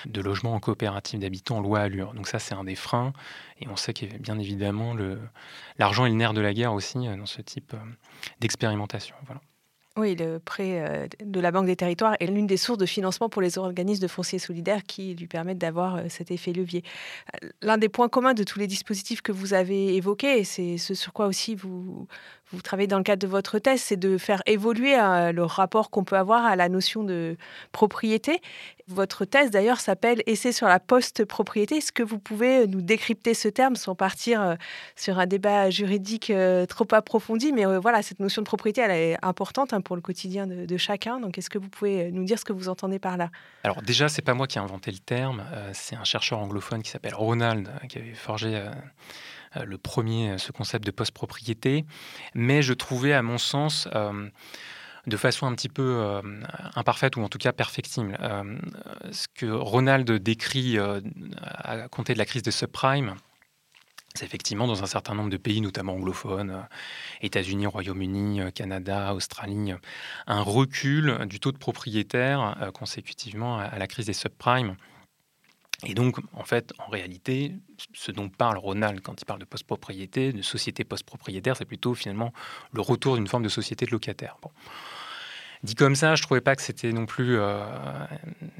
de 0.06 0.20
logement 0.20 0.54
en 0.54 0.60
coopérative 0.60 1.20
d'habitants 1.20 1.60
loi 1.60 1.80
Allure. 1.80 2.14
Donc 2.14 2.28
ça, 2.28 2.38
c'est 2.38 2.54
un 2.54 2.64
des 2.64 2.74
freins. 2.74 3.12
Et 3.60 3.68
on 3.68 3.76
sait 3.76 3.94
que 3.94 4.06
bien 4.18 4.38
évidemment, 4.38 4.94
l'argent 5.78 6.06
est 6.06 6.10
le 6.10 6.16
nerf 6.16 6.32
de 6.32 6.40
la 6.40 6.52
guerre 6.52 6.72
aussi 6.72 6.98
dans 6.98 7.26
ce 7.26 7.40
type 7.42 7.74
d'expérimentation. 8.40 9.16
Voilà. 9.26 9.40
Oui, 9.96 10.16
le 10.16 10.40
prêt 10.40 10.84
euh, 10.84 11.06
de 11.24 11.38
la 11.38 11.52
Banque 11.52 11.66
des 11.66 11.76
Territoires 11.76 12.16
est 12.18 12.26
l'une 12.26 12.48
des 12.48 12.56
sources 12.56 12.78
de 12.78 12.86
financement 12.86 13.28
pour 13.28 13.40
les 13.40 13.58
organismes 13.58 14.02
de 14.02 14.08
foncier 14.08 14.40
solidaire 14.40 14.82
qui 14.82 15.14
lui 15.14 15.28
permettent 15.28 15.58
d'avoir 15.58 15.94
euh, 15.94 16.02
cet 16.08 16.32
effet 16.32 16.52
levier. 16.52 16.82
Euh, 17.44 17.48
l'un 17.62 17.78
des 17.78 17.88
points 17.88 18.08
communs 18.08 18.34
de 18.34 18.42
tous 18.42 18.58
les 18.58 18.66
dispositifs 18.66 19.22
que 19.22 19.30
vous 19.30 19.54
avez 19.54 19.94
évoqués, 19.94 20.40
et 20.40 20.44
c'est 20.44 20.78
ce 20.78 20.94
sur 20.94 21.12
quoi 21.12 21.28
aussi 21.28 21.54
vous, 21.54 22.08
vous 22.54 22.62
travaillez 22.62 22.86
dans 22.86 22.98
le 22.98 23.04
cadre 23.04 23.20
de 23.20 23.30
votre 23.30 23.58
thèse, 23.58 23.82
c'est 23.82 23.96
de 23.96 24.18
faire 24.18 24.42
évoluer 24.46 24.94
le 24.96 25.42
rapport 25.42 25.90
qu'on 25.90 26.04
peut 26.04 26.16
avoir 26.16 26.44
à 26.44 26.56
la 26.56 26.68
notion 26.68 27.04
de 27.04 27.36
propriété. 27.72 28.40
Votre 28.88 29.24
thèse, 29.24 29.50
d'ailleurs, 29.50 29.80
s'appelle 29.80 30.22
Essai 30.26 30.52
sur 30.52 30.66
la 30.66 30.78
post-propriété. 30.78 31.76
Est-ce 31.76 31.90
que 31.90 32.02
vous 32.02 32.18
pouvez 32.18 32.66
nous 32.66 32.82
décrypter 32.82 33.32
ce 33.32 33.48
terme 33.48 33.76
sans 33.76 33.94
partir 33.94 34.42
euh, 34.42 34.54
sur 34.94 35.18
un 35.18 35.26
débat 35.26 35.70
juridique 35.70 36.28
euh, 36.28 36.66
trop 36.66 36.86
approfondi? 36.92 37.52
Mais 37.52 37.66
euh, 37.66 37.78
voilà, 37.78 38.02
cette 38.02 38.20
notion 38.20 38.42
de 38.42 38.46
propriété, 38.46 38.82
elle 38.82 38.90
est 38.90 39.16
importante 39.22 39.72
hein, 39.72 39.80
pour 39.80 39.96
le 39.96 40.02
quotidien 40.02 40.46
de, 40.46 40.76
chacun. 40.76 41.18
Donc, 41.18 41.38
est-ce 41.38 41.48
que 41.48 41.56
vous 41.56 41.70
pouvez 41.70 42.10
nous 42.12 42.24
dire 42.24 42.38
ce 42.38 42.44
que 42.44 42.52
vous 42.52 42.68
entendez 42.68 42.98
par 42.98 43.16
là? 43.16 43.30
Alors, 43.62 43.80
déjà, 43.80 44.10
c'est 44.10 44.22
pas 44.22 44.34
moi 44.34 44.46
qui 44.46 44.58
ai 44.58 44.60
inventé 44.60 44.90
le 44.90 44.98
terme. 44.98 45.44
c'est 45.72 45.96
un 45.96 46.04
chercheur 46.04 46.38
anglophone 46.40 46.82
qui 46.82 46.90
s'appelle 46.90 47.14
Ronald, 47.14 47.70
qui 47.88 47.98
avait 47.98 48.12
forgé 48.12 48.62
le 49.64 49.78
premier, 49.78 50.38
ce 50.38 50.52
concept 50.52 50.84
de 50.84 50.90
post-propriété. 50.90 51.84
Mais 52.34 52.62
je 52.62 52.72
trouvais, 52.72 53.12
à 53.12 53.22
mon 53.22 53.38
sens, 53.38 53.88
de 55.06 55.16
façon 55.16 55.46
un 55.46 55.54
petit 55.54 55.68
peu 55.68 55.82
euh, 55.82 56.22
imparfaite 56.74 57.16
ou 57.16 57.22
en 57.22 57.28
tout 57.28 57.38
cas 57.38 57.52
perfectible. 57.52 58.16
Euh, 58.20 58.58
ce 59.12 59.26
que 59.34 59.46
Ronald 59.46 60.10
décrit 60.10 60.78
euh, 60.78 61.00
à 61.42 61.88
compter 61.88 62.14
de 62.14 62.18
la 62.18 62.24
crise 62.24 62.42
des 62.42 62.50
subprimes, 62.50 63.14
c'est 64.14 64.24
effectivement 64.24 64.66
dans 64.66 64.82
un 64.82 64.86
certain 64.86 65.14
nombre 65.14 65.30
de 65.30 65.36
pays, 65.36 65.60
notamment 65.60 65.94
anglophones, 65.94 66.66
États-Unis, 67.20 67.66
Royaume-Uni, 67.66 68.52
Canada, 68.52 69.12
Australie, 69.12 69.72
un 70.28 70.40
recul 70.40 71.26
du 71.26 71.40
taux 71.40 71.50
de 71.50 71.58
propriétaires 71.58 72.70
consécutivement 72.74 73.58
à 73.58 73.76
la 73.76 73.88
crise 73.88 74.06
des 74.06 74.12
subprimes. 74.12 74.76
Et 75.84 75.94
donc, 75.94 76.16
en 76.32 76.44
fait, 76.44 76.72
en 76.78 76.90
réalité, 76.90 77.52
ce 77.92 78.10
dont 78.10 78.28
parle 78.28 78.56
Ronald 78.58 79.00
quand 79.00 79.20
il 79.20 79.24
parle 79.24 79.40
de 79.40 79.44
post-propriété, 79.44 80.32
de 80.32 80.42
société 80.42 80.84
post-propriétaire, 80.84 81.56
c'est 81.56 81.64
plutôt 81.64 81.94
finalement 81.94 82.32
le 82.72 82.80
retour 82.80 83.16
d'une 83.16 83.26
forme 83.26 83.42
de 83.42 83.48
société 83.48 83.86
de 83.86 83.90
locataire. 83.90 84.36
Dit 85.64 85.74
comme 85.76 85.96
ça, 85.96 86.14
je 86.14 86.22
trouvais 86.22 86.42
pas 86.42 86.54
que 86.56 86.60
c'était 86.60 86.92
non 86.92 87.06
plus 87.06 87.38
euh, 87.38 87.64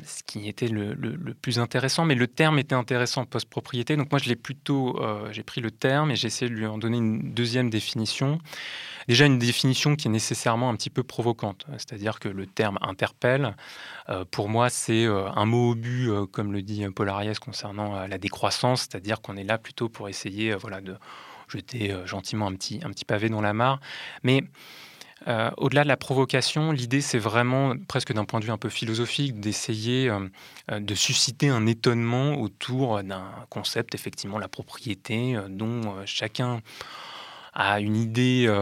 ce 0.04 0.22
qui 0.22 0.48
était 0.48 0.68
le, 0.68 0.94
plus 1.34 1.58
intéressant, 1.58 2.06
mais 2.06 2.14
le 2.14 2.26
terme 2.26 2.58
était 2.58 2.74
intéressant 2.74 3.26
post-propriété. 3.26 3.94
Donc 3.98 4.10
moi, 4.10 4.18
je 4.18 4.30
l'ai 4.30 4.36
plutôt, 4.36 4.98
euh, 5.02 5.30
j'ai 5.30 5.42
pris 5.42 5.60
le 5.60 5.70
terme 5.70 6.10
et 6.10 6.16
j'ai 6.16 6.28
essayé 6.28 6.50
de 6.50 6.54
lui 6.56 6.64
en 6.64 6.78
donner 6.78 6.96
une 6.96 7.34
deuxième 7.34 7.68
définition. 7.68 8.38
Déjà 9.06 9.26
une 9.26 9.38
définition 9.38 9.96
qui 9.96 10.08
est 10.08 10.10
nécessairement 10.10 10.70
un 10.70 10.76
petit 10.76 10.88
peu 10.88 11.02
provocante, 11.02 11.66
c'est-à-dire 11.72 12.18
que 12.20 12.30
le 12.30 12.46
terme 12.46 12.78
interpelle. 12.80 13.54
Euh, 14.08 14.24
pour 14.30 14.48
moi, 14.48 14.70
c'est 14.70 15.04
un 15.04 15.44
mot 15.44 15.72
au 15.72 15.74
but, 15.74 16.08
comme 16.32 16.54
le 16.54 16.62
dit 16.62 16.86
Paul 16.96 17.10
Ariès 17.10 17.38
concernant 17.38 18.06
la 18.06 18.16
décroissance, 18.16 18.80
c'est-à-dire 18.80 19.20
qu'on 19.20 19.36
est 19.36 19.44
là 19.44 19.58
plutôt 19.58 19.90
pour 19.90 20.08
essayer, 20.08 20.54
voilà, 20.54 20.80
de 20.80 20.96
jeter 21.48 21.94
gentiment 22.06 22.46
un 22.46 22.54
petit, 22.54 22.80
un 22.82 22.88
petit 22.88 23.04
pavé 23.04 23.28
dans 23.28 23.42
la 23.42 23.52
mare, 23.52 23.78
mais 24.22 24.42
euh, 25.26 25.50
au-delà 25.56 25.84
de 25.84 25.88
la 25.88 25.96
provocation, 25.96 26.72
l'idée, 26.72 27.00
c'est 27.00 27.18
vraiment, 27.18 27.74
presque 27.88 28.12
d'un 28.12 28.24
point 28.24 28.40
de 28.40 28.44
vue 28.44 28.50
un 28.50 28.58
peu 28.58 28.68
philosophique, 28.68 29.40
d'essayer 29.40 30.08
euh, 30.08 30.28
euh, 30.70 30.80
de 30.80 30.94
susciter 30.94 31.48
un 31.48 31.66
étonnement 31.66 32.34
autour 32.34 33.02
d'un 33.02 33.24
concept, 33.48 33.94
effectivement, 33.94 34.38
la 34.38 34.48
propriété, 34.48 35.36
dont 35.48 35.94
chacun 36.04 36.60
a 37.54 37.80
une 37.80 37.96
idée 37.96 38.52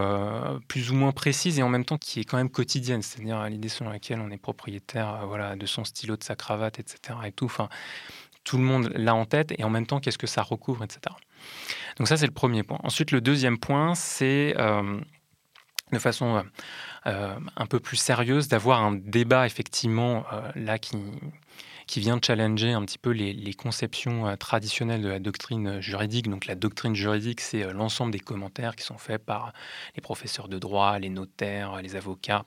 plus 0.69 0.91
ou 0.91 0.95
moins 0.95 1.13
précise 1.13 1.59
et 1.59 1.63
en 1.63 1.71
même 1.71 1.85
temps 1.85 1.97
qui 1.97 2.21
est 2.21 2.25
quand 2.25 2.37
même 2.37 2.51
quotidienne, 2.51 3.01
c'est-à-dire 3.01 3.43
l'idée 3.49 3.71
selon 3.71 3.91
laquelle 3.91 4.21
on 4.21 4.31
est 4.31 4.37
propriétaire 4.37 5.27
voilà, 5.27 5.57
de 5.57 5.65
son 5.65 5.85
stylo, 5.85 6.17
de 6.17 6.23
sa 6.23 6.37
cravate, 6.37 6.79
etc. 6.79 7.19
Et 7.25 7.33
tout. 7.33 7.47
Enfin, 7.47 7.71
tout 8.45 8.59
le 8.59 8.65
monde 8.65 8.93
l'a 8.95 9.15
en 9.15 9.25
tête 9.25 9.55
et 9.57 9.65
en 9.65 9.71
même 9.71 9.87
temps, 9.87 10.01
qu'est-ce 10.01 10.19
que 10.19 10.27
ça 10.27 10.43
recouvre, 10.43 10.85
etc. 10.85 11.01
Donc 11.97 12.09
ça, 12.09 12.17
c'est 12.17 12.27
le 12.27 12.33
premier 12.33 12.63
point. 12.63 12.79
Ensuite, 12.83 13.13
le 13.13 13.21
deuxième 13.21 13.59
point, 13.59 13.95
c'est 13.95 14.55
de 15.93 15.99
façon 15.99 16.37
euh, 16.37 16.43
euh, 17.07 17.35
un 17.57 17.67
peu 17.67 17.81
plus 17.81 17.97
sérieuse, 17.97 18.49
d'avoir 18.49 18.83
un 18.83 18.93
débat 18.93 19.47
effectivement 19.47 20.25
euh, 20.33 20.51
là 20.55 20.79
qui, 20.79 20.97
qui 21.87 22.01
vient 22.01 22.19
challenger 22.25 22.73
un 22.73 22.85
petit 22.85 22.99
peu 22.99 23.11
les, 23.11 23.55
conceptions 23.55 24.37
traditionnelles 24.37 25.03
de 25.03 25.09
la 25.09 25.19
doctrine 25.19 25.81
juridique. 25.81 26.29
Donc 26.29 26.47
la 26.47 26.55
doctrine 26.55 26.95
juridique, 26.95 27.41
c'est 27.41 27.73
l'ensemble 27.73 28.13
des 28.13 28.21
commentaires 28.21 28.77
qui 28.77 28.85
sont 28.85 28.99
faits 28.99 29.25
par 29.25 29.53
les 29.95 30.01
professeurs 30.01 30.49
de 30.49 30.59
droit, 30.59 30.99
les 30.99 31.11
notaires, 31.11 31.81
les 31.83 31.95
avocats, 31.95 32.45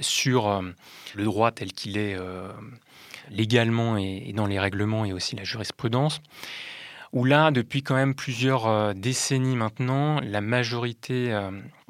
sur 0.00 0.62
le 1.14 1.24
droit 1.24 1.52
tel 1.52 1.72
qu'il 1.72 1.98
est 1.98 2.16
légalement 3.30 3.98
et, 3.98 4.32
dans 4.34 4.46
les 4.46 4.58
règlements 4.58 5.04
et 5.04 5.12
aussi 5.12 5.36
la 5.36 5.44
jurisprudence 5.44 6.20
où 7.12 7.24
là, 7.24 7.50
depuis 7.50 7.82
quand 7.82 7.94
même 7.94 8.14
plusieurs 8.14 8.94
décennies 8.94 9.56
maintenant, 9.56 10.20
la 10.20 10.40
majorité 10.40 11.32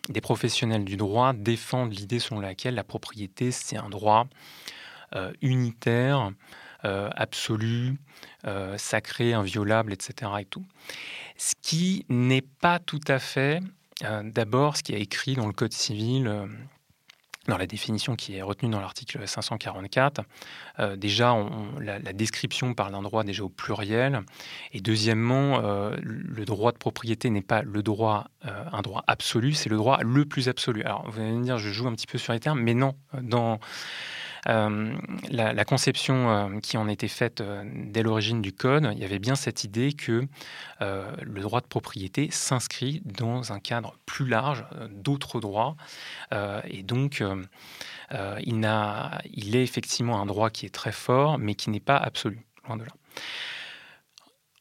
des 0.09 0.21
professionnels 0.21 0.85
du 0.85 0.97
droit 0.97 1.33
défendent 1.33 1.93
l'idée 1.93 2.19
selon 2.19 2.41
laquelle 2.41 2.75
la 2.75 2.85
propriété, 2.85 3.51
c'est 3.51 3.77
un 3.77 3.89
droit 3.89 4.27
euh, 5.15 5.33
unitaire, 5.41 6.33
euh, 6.85 7.11
absolu, 7.17 7.97
euh, 8.47 8.77
sacré, 8.79 9.33
inviolable, 9.33 9.93
etc. 9.93 10.31
Et 10.41 10.45
tout. 10.45 10.65
Ce 11.37 11.55
qui 11.63 12.05
n'est 12.09 12.43
pas 12.43 12.79
tout 12.79 13.01
à 13.09 13.19
fait, 13.19 13.63
d'abord, 14.23 14.77
ce 14.77 14.83
qui 14.85 14.95
est 14.95 15.01
écrit 15.01 15.35
dans 15.35 15.47
le 15.47 15.53
Code 15.53 15.73
civil 15.73 16.31
dans 17.47 17.57
la 17.57 17.67
définition 17.67 18.15
qui 18.15 18.37
est 18.37 18.43
retenue 18.43 18.71
dans 18.71 18.81
l'article 18.81 19.27
544. 19.27 20.23
Euh, 20.79 20.97
déjà, 20.97 21.35
la, 21.81 21.99
description 22.13 22.75
parle 22.75 22.93
d'un 22.93 23.03
droit 23.03 23.25
déjà 23.25 23.45
au 23.45 23.49
pluriel. 23.49 24.21
Et 24.73 24.81
deuxièmement, 24.81 25.61
euh, 25.65 25.97
le 26.03 26.45
droit 26.45 26.73
de 26.73 26.79
propriété 26.79 27.31
n'est 27.31 27.43
pas 27.43 27.63
le 27.63 27.83
droit, 27.83 28.29
euh, 28.45 28.65
un 28.73 28.83
droit 28.83 29.03
absolu, 29.07 29.55
c'est 29.55 29.71
le 29.71 29.77
droit 29.77 29.99
le 30.03 30.25
plus 30.25 30.49
absolu. 30.49 30.83
Alors, 30.83 31.09
vous 31.11 31.21
allez 31.21 31.33
me 31.33 31.45
dire, 31.45 31.59
je 31.59 31.71
joue 31.71 31.87
un 31.89 31.95
petit 31.95 32.07
peu 32.07 32.19
sur 32.19 32.33
les 32.33 32.41
termes, 32.41 32.61
mais 32.61 32.75
non. 32.75 32.95
Dans 33.21 33.59
euh, 34.47 34.95
la, 35.31 35.65
conception 35.65 36.31
euh, 36.31 36.61
qui 36.61 36.77
en 36.77 36.89
était 36.89 37.09
faite 37.09 37.41
euh, 37.41 37.65
dès 37.75 38.03
l'origine 38.03 38.41
du 38.41 38.53
code, 38.53 38.91
il 38.93 38.99
y 38.99 39.05
avait 39.05 39.19
bien 39.19 39.35
cette 39.35 39.65
idée 39.65 39.93
que 39.93 40.27
le 40.81 41.41
droit 41.41 41.61
de 41.61 41.67
propriété 41.67 42.29
s'inscrit 42.31 43.03
dans 43.05 43.53
un 43.53 43.59
cadre 43.59 43.97
plus 44.07 44.27
large 44.27 44.65
d'autres 44.91 45.41
droits. 45.41 45.77
et 46.33 46.83
donc, 46.83 47.23
il, 48.13 48.69
il 49.35 49.57
est 49.57 49.63
effectivement 49.63 50.21
un 50.21 50.27
droit 50.27 50.51
qui 50.51 50.67
est 50.67 50.75
très 50.75 50.93
fort, 50.93 51.39
mais 51.39 51.55
qui 51.55 51.71
n'est 51.71 51.81
pas 51.81 51.97
absolu, 51.97 52.47
loin 52.67 52.77
de 52.77 52.85
là. 52.85 52.93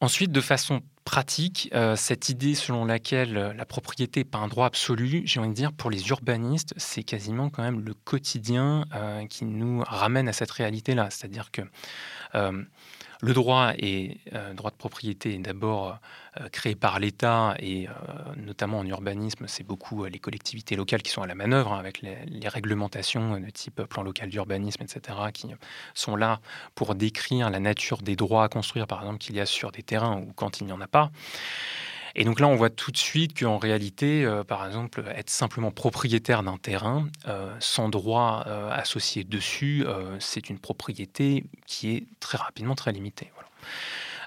Ensuite, 0.00 0.30
de 0.30 0.40
façon 0.40 0.80
pratique, 1.04 1.70
euh, 1.74 1.96
cette 1.96 2.28
idée 2.28 2.54
selon 2.54 2.84
laquelle 2.84 3.36
euh, 3.36 3.52
la 3.52 3.64
propriété 3.64 4.20
n'est 4.20 4.24
pas 4.24 4.38
un 4.38 4.46
droit 4.46 4.66
absolu, 4.66 5.22
j'ai 5.24 5.40
envie 5.40 5.48
de 5.48 5.54
dire, 5.54 5.72
pour 5.72 5.90
les 5.90 6.08
urbanistes, 6.08 6.72
c'est 6.76 7.02
quasiment 7.02 7.50
quand 7.50 7.62
même 7.62 7.80
le 7.80 7.94
quotidien 7.94 8.84
euh, 8.94 9.26
qui 9.26 9.44
nous 9.44 9.82
ramène 9.84 10.28
à 10.28 10.32
cette 10.32 10.52
réalité-là. 10.52 11.08
C'est-à-dire 11.10 11.50
que 11.50 11.62
le 13.20 13.32
droit 13.32 13.72
et 13.78 14.18
euh, 14.34 14.54
droit 14.54 14.70
de 14.70 14.76
propriété 14.76 15.34
est 15.34 15.38
d'abord 15.38 15.98
euh, 16.40 16.48
créé 16.50 16.74
par 16.74 17.00
l'État 17.00 17.56
et 17.58 17.88
euh, 17.88 17.92
notamment 18.36 18.78
en 18.78 18.86
urbanisme, 18.86 19.46
c'est 19.48 19.64
beaucoup 19.64 20.04
les 20.04 20.18
collectivités 20.18 20.76
locales 20.76 21.02
qui 21.02 21.10
sont 21.10 21.22
à 21.22 21.26
la 21.26 21.34
manœuvre 21.34 21.72
hein, 21.72 21.78
avec 21.78 22.00
les, 22.00 22.16
réglementations 22.48 23.38
de 23.38 23.50
type 23.50 23.82
plan 23.82 24.02
local 24.02 24.30
d'urbanisme, 24.30 24.82
etc., 24.82 25.18
qui 25.34 25.48
sont 25.94 26.16
là 26.16 26.40
pour 26.74 26.94
décrire 26.94 27.50
la 27.50 27.60
nature 27.60 28.00
des 28.00 28.16
droits 28.16 28.44
à 28.44 28.48
construire, 28.48 28.86
par 28.86 29.00
exemple, 29.00 29.18
qu'il 29.18 29.36
y 29.36 29.40
a 29.40 29.46
sur 29.46 29.70
des 29.70 29.82
terrains 29.82 30.16
ou 30.16 30.32
quand 30.34 30.60
il 30.60 30.66
n'y 30.66 30.72
en 30.72 30.80
a 30.80 30.86
pas. 30.86 31.10
Et 32.20 32.24
donc 32.24 32.40
là, 32.40 32.48
on 32.48 32.56
voit 32.56 32.68
tout 32.68 32.90
de 32.90 32.96
suite 32.96 33.38
qu'en 33.38 33.58
réalité, 33.58 34.24
euh, 34.24 34.42
par 34.42 34.66
exemple, 34.66 35.04
être 35.14 35.30
simplement 35.30 35.70
propriétaire 35.70 36.42
d'un 36.42 36.56
terrain 36.56 37.06
euh, 37.28 37.54
sans 37.60 37.88
droit 37.88 38.42
euh, 38.48 38.72
associé 38.72 39.22
dessus, 39.22 39.86
c'est 40.18 40.50
une 40.50 40.58
propriété 40.58 41.44
qui 41.66 41.92
est 41.92 42.06
très 42.18 42.36
rapidement 42.36 42.74
très 42.74 42.90
limitée. 42.90 43.30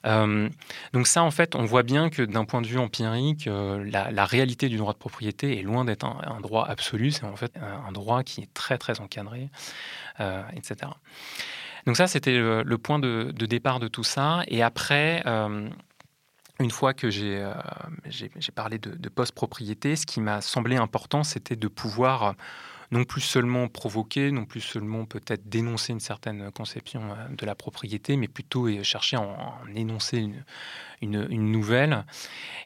donc 0.05 1.07
ça, 1.07 1.21
en 1.21 1.31
fait, 1.31 1.53
on 1.53 1.65
voit 1.65 1.83
bien 1.83 2.09
que 2.09 2.21
d'un 2.21 2.45
point 2.45 2.61
de 2.61 2.67
vue 2.67 2.79
empirique, 2.79 3.47
la, 3.47 4.25
réalité 4.25 4.69
du 4.69 4.77
droit 4.77 4.93
de 4.93 4.97
propriété 4.97 5.59
est 5.59 5.61
loin 5.61 5.83
d'être 5.83 6.05
un, 6.05 6.39
droit 6.39 6.65
absolu, 6.65 7.11
c'est 7.11 7.25
en 7.25 7.35
fait 7.35 7.51
un, 7.57 7.91
droit 7.91 8.23
qui 8.23 8.39
est 8.41 8.53
très 8.53 8.77
très 8.77 9.01
encadré, 9.01 9.49
etc. 10.55 10.91
Donc 11.85 11.97
ça, 11.97 12.07
c'était 12.07 12.37
le, 12.37 12.77
point 12.77 12.99
de, 12.99 13.33
de, 13.35 13.45
départ 13.45 13.79
de 13.79 13.89
tout 13.89 14.03
ça. 14.03 14.43
Et 14.47 14.63
après, 14.63 15.23
une 16.61 16.71
fois 16.71 16.93
que 16.93 17.09
j'ai 17.09 17.39
euh, 17.39 17.53
parlé 18.55 18.77
de, 18.77 19.09
post-propriété, 19.09 19.95
ce 19.95 20.05
qui 20.05 20.21
m'a 20.21 20.41
semblé 20.41 20.75
important, 20.75 21.23
c'était 21.23 21.55
de 21.55 21.67
pouvoir 21.67 22.23
euh, 22.23 22.31
non 22.91 23.03
plus 23.03 23.21
seulement 23.21 23.67
provoquer, 23.67 24.31
non 24.31 24.45
plus 24.45 24.61
seulement 24.61 25.05
peut-être 25.05 25.47
dénoncer 25.47 25.93
une 25.93 25.99
certaine 25.99 26.51
conception 26.51 27.01
euh, 27.11 27.35
de 27.35 27.45
la 27.45 27.55
propriété, 27.55 28.17
mais 28.17 28.27
plutôt 28.27 28.67
chercher 28.83 29.17
à 29.17 29.21
en, 29.21 29.57
énoncer 29.75 30.29
une, 31.01 31.51
nouvelle. 31.51 32.05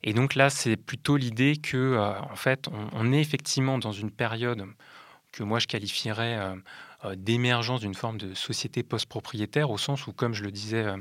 Et 0.03 0.13
donc 0.13 0.35
là, 0.35 0.49
c'est 0.49 0.75
plutôt 0.75 1.17
l'idée 1.17 1.57
que, 1.57 1.97
en 1.97 2.35
fait, 2.35 2.67
on, 2.93 3.13
est 3.13 3.21
effectivement 3.21 3.77
dans 3.77 3.93
une 3.93 4.11
période 4.11 4.65
que 5.31 5.43
moi 5.43 5.59
je 5.59 5.67
qualifierais 5.67 6.55
d'émergence 7.15 7.81
d'une 7.81 7.93
forme 7.93 8.17
de 8.17 8.33
société 8.33 8.83
post-propriétaire, 8.83 9.69
au 9.69 9.77
sens 9.77 10.07
où, 10.07 10.13
comme 10.13 10.33
je 10.33 10.43
le 10.43 10.51
disais 10.51 10.83
euh, 10.83 10.97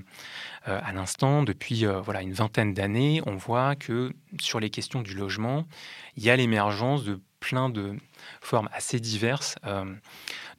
euh, 0.69 0.81
à 0.83 0.93
l'instant, 0.93 1.43
depuis 1.43 1.85
voilà, 1.85 2.23
une 2.23 2.33
vingtaine 2.33 2.75
d'années, 2.75 3.23
on 3.27 3.37
voit 3.37 3.77
que 3.77 4.13
sur 4.41 4.61
les 4.61 4.71
questions 4.71 5.03
du 5.03 5.15
logement, 5.15 5.67
il 6.17 6.25
y 6.25 6.31
a 6.31 6.37
l'émergence 6.37 7.05
de 7.05 7.21
plein 7.41 7.69
de 7.69 7.97
formes 8.41 8.69
assez 8.73 9.01
diverses 9.01 9.57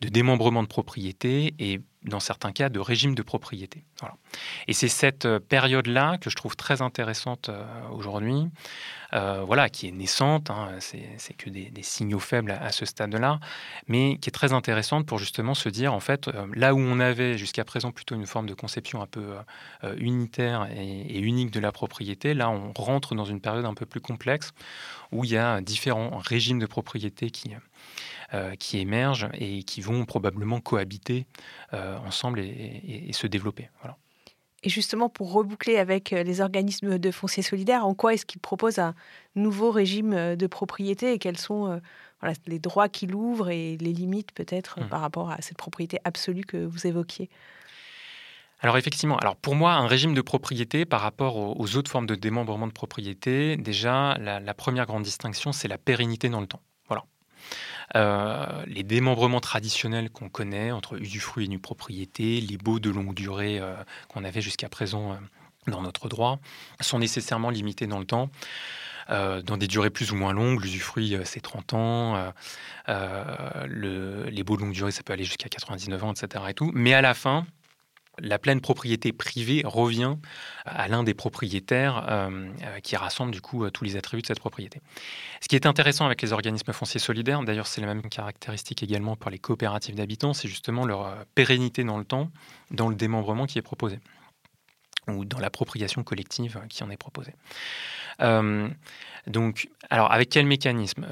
de 0.02 0.10
démembrement 0.10 0.64
de 0.64 0.68
propriété 0.68 1.54
et 1.60 1.82
dans 2.06 2.20
certains 2.20 2.52
cas 2.52 2.70
de 2.70 2.80
régime 2.80 3.16
de 3.16 3.24
propriété. 3.24 3.84
Et 4.68 4.74
c'est 4.74 4.88
cette 4.88 5.26
euh, 5.26 5.40
période-là 5.40 6.18
que 6.20 6.30
je 6.30 6.36
trouve 6.36 6.56
très 6.56 6.82
intéressante 6.82 7.50
euh, 7.50 7.64
aujourd'hui, 7.92 8.48
euh, 9.14 9.44
voilà, 9.46 9.70
qui 9.70 9.88
est 9.88 9.92
naissante, 9.92 10.50
hein, 10.50 10.70
c'est 10.80 11.34
que 11.34 11.50
des, 11.50 11.72
signaux 11.82 12.20
faibles 12.20 12.52
à, 12.52 12.72
ce 12.72 12.86
stade-là, 12.86 13.40
mais 13.88 14.18
qui 14.18 14.30
est 14.30 14.32
très 14.32 14.52
intéressante 14.54 15.06
pour 15.06 15.20
justement 15.20 15.54
se 15.54 15.70
dire, 15.70 15.94
en 15.94 16.00
fait, 16.00 16.30
là 16.54 16.74
où 16.74 16.80
on 16.80 17.00
avait 17.00 17.38
jusqu'à 17.38 17.64
présent 17.64 17.92
plutôt 17.92 18.16
une 18.16 18.26
forme 18.26 18.48
de 18.48 18.54
conception 18.54 19.02
un 19.02 19.06
peu 19.06 19.36
unitaire 19.98 20.68
et, 20.76 21.20
unique 21.20 21.52
de 21.52 21.60
la 21.60 21.72
propriété, 21.72 22.34
là 22.34 22.50
on 22.50 22.74
rentre 22.76 23.16
dans 23.16 23.26
une 23.26 23.40
période 23.40 23.66
un 23.66 23.74
peu 23.74 23.86
plus 23.86 24.02
complexe 24.02 24.52
où 25.12 25.24
il 25.24 25.32
y 25.32 25.38
a 25.38 25.62
différents 25.62 26.18
régimes 26.18 26.60
de 26.60 26.66
propriété 26.66 27.30
qui, 27.30 27.52
qui 28.60 28.80
émergent 28.80 29.30
et 29.34 29.64
qui 29.64 29.82
vont 29.82 30.06
probablement 30.06 30.60
cohabiter 30.60 31.28
ensemble 31.72 32.40
et, 32.40 33.06
et 33.08 33.14
se 33.14 33.28
développer. 33.28 33.70
Voilà. 33.82 33.98
Et 34.66 34.70
justement, 34.70 35.10
pour 35.10 35.32
reboucler 35.32 35.78
avec 35.78 36.12
euh, 36.12 36.24
les 36.24 36.42
organismes 36.42 36.98
de 36.98 37.12
foncier 37.12 37.44
solidaire, 37.44 37.86
en 37.86 37.94
quoi 37.94 38.16
est-ce 38.16 38.26
qu'ils 38.26 38.42
proposent 38.42 38.80
un 38.80 38.96
nouveau 39.36 39.70
régime 39.70 40.14
euh, 40.14 40.36
de 40.36 40.48
propriété 40.48 41.14
et 41.14 41.20
quels 41.20 41.38
sont 41.38 41.68
euh, 41.68 42.34
les 42.48 42.58
droits 42.58 42.90
qu'il 42.90 43.14
ouvre 43.14 43.50
et 43.50 43.78
les 43.78 43.94
limites 43.94 44.32
peut-être 44.32 44.82
mmh. 44.82 44.90
par 44.90 45.02
rapport 45.02 45.30
à 45.30 45.40
cette 45.42 45.58
propriété 45.58 46.00
absolue 46.04 46.44
que 46.44 46.58
vous 46.58 46.88
évoquiez? 46.88 47.30
Alors 48.62 48.78
effectivement, 48.78 49.18
alors 49.18 49.36
pour 49.36 49.54
moi, 49.54 49.74
un 49.74 49.86
régime 49.86 50.16
de 50.16 50.22
propriété 50.22 50.86
par 50.86 51.02
rapport 51.02 51.38
aux, 51.38 51.76
autres 51.76 51.92
formes 51.92 52.08
de 52.08 52.16
démembrement 52.16 52.66
de 52.66 52.72
propriété, 52.72 53.58
déjà, 53.58 54.18
la 54.18 54.54
première 54.56 54.88
grande 54.88 55.04
distinction, 55.04 55.52
c'est 55.52 55.68
la 55.68 55.78
pérennité 55.78 56.30
dans 56.30 56.42
le 56.42 56.48
temps. 56.48 56.62
Euh, 56.92 57.75
les 57.96 58.84
démembrements 58.84 59.40
traditionnels 59.40 60.10
qu'on 60.10 60.30
connaît 60.30 60.72
entre 60.72 61.00
usufruit 61.02 61.46
et 61.46 61.48
nue 61.48 61.60
propriété, 61.60 62.42
les 62.42 62.58
baux 62.58 62.80
de 62.80 62.90
longue 62.90 63.14
durée 63.14 63.60
euh, 63.60 63.76
qu'on 64.10 64.24
avait 64.24 64.42
jusqu'à 64.42 64.70
présent 64.70 65.14
euh, 65.14 65.16
dans 65.68 65.82
notre 65.82 66.10
droit, 66.10 66.40
sont 66.82 67.00
nécessairement 67.00 67.50
limités 67.50 67.88
dans 67.88 68.00
le 68.00 68.06
temps. 68.06 68.30
dans 69.10 69.58
des 69.58 69.68
durées 69.68 69.90
plus 69.90 70.12
ou 70.12 70.16
moins 70.16 70.34
longues. 70.34 70.62
L'usufruit, 70.62 71.18
c'est 71.24 71.40
30 71.40 71.74
ans. 71.74 72.34
les 72.88 74.44
baux 74.44 74.58
de 74.58 74.62
longue 74.62 74.74
durée, 74.74 74.92
ça 74.92 75.02
peut 75.04 75.14
aller 75.14 75.24
jusqu'à 75.24 75.50
99 75.50 76.04
ans, 76.04 76.14
etc. 76.14 76.44
Et 76.50 76.54
tout. 76.54 76.72
Mais 76.76 76.94
à 76.94 77.02
la 77.02 77.14
fin, 77.14 77.48
la 78.20 78.40
pleine 78.40 78.62
propriété 78.62 79.12
privée 79.14 79.62
revient 79.66 80.16
à 80.66 80.88
l'un 80.88 81.04
des 81.04 81.14
propriétaires 81.14 82.06
euh, 82.10 82.50
euh, 82.64 82.80
qui 82.80 82.96
rassemble 82.96 83.32
du 83.32 83.42
coup 83.42 83.64
euh, 83.64 83.70
tous 83.70 83.84
les 83.84 83.98
attributs 83.98 84.22
de 84.22 84.28
cette 84.28 84.40
propriété. 84.40 84.82
Ce 85.42 85.48
qui 85.48 85.56
est 85.56 85.66
intéressant 85.66 86.06
avec 86.06 86.22
les 86.22 86.34
organismes 86.34 86.72
fonciers 86.74 87.00
solidaires, 87.00 87.42
d'ailleurs 87.44 87.68
c'est 87.68 87.82
la 87.82 87.88
même 87.88 88.04
caractéristique 88.04 88.84
également 88.84 89.16
pour 89.16 89.32
les 89.32 89.40
coopératives 89.40 89.96
d'habitants, 89.96 90.34
c'est 90.34 90.48
justement 90.48 90.86
leur 90.86 91.26
pérennité 91.36 91.84
dans 91.84 91.98
le 91.98 92.06
temps, 92.06 92.30
dans 92.72 92.90
le 92.90 92.96
démembrement 92.96 93.46
qui 93.46 93.58
est 93.58 93.64
proposé 93.64 94.00
ou 95.08 95.24
dans 95.24 95.40
l'appropriation 95.40 96.04
collective 96.04 96.60
qui 96.68 96.84
en 96.84 96.90
est 96.90 96.98
proposée. 96.98 97.34
donc, 99.28 99.70
alors 99.92 100.12
avec 100.12 100.30
quel 100.30 100.48
mécanisme? 100.48 101.06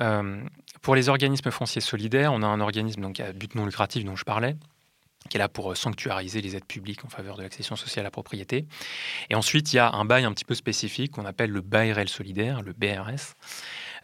Pour 0.81 0.95
les 0.95 1.09
organismes 1.09 1.51
fonciers 1.51 1.79
solidaires, 1.79 2.33
on 2.33 2.41
a 2.41 2.47
un 2.47 2.59
organisme 2.59 3.01
donc 3.01 3.19
à 3.19 3.31
but 3.33 3.53
non 3.53 3.65
lucratif 3.65 4.03
dont 4.03 4.15
je 4.15 4.25
parlais, 4.25 4.55
qui 5.29 5.37
est 5.37 5.39
là 5.39 5.49
pour 5.49 5.71
euh, 5.71 5.75
sanctuariser 5.75 6.41
les 6.41 6.55
aides 6.55 6.65
publiques 6.65 7.05
en 7.05 7.09
faveur 7.09 7.37
de 7.37 7.43
l'accession 7.43 7.75
sociale 7.75 8.03
à 8.03 8.07
la 8.07 8.11
propriété. 8.11 8.65
Et 9.29 9.35
ensuite, 9.35 9.73
il 9.73 9.77
y 9.77 9.79
a 9.79 9.91
un 9.91 10.05
bail 10.05 10.25
un 10.25 10.33
petit 10.33 10.45
peu 10.45 10.55
spécifique 10.55 11.11
qu'on 11.11 11.25
appelle 11.25 11.51
le 11.51 11.61
bail 11.61 11.93
réel 11.93 12.09
solidaire, 12.09 12.61
le 12.61 12.73
BRS, 12.73 13.35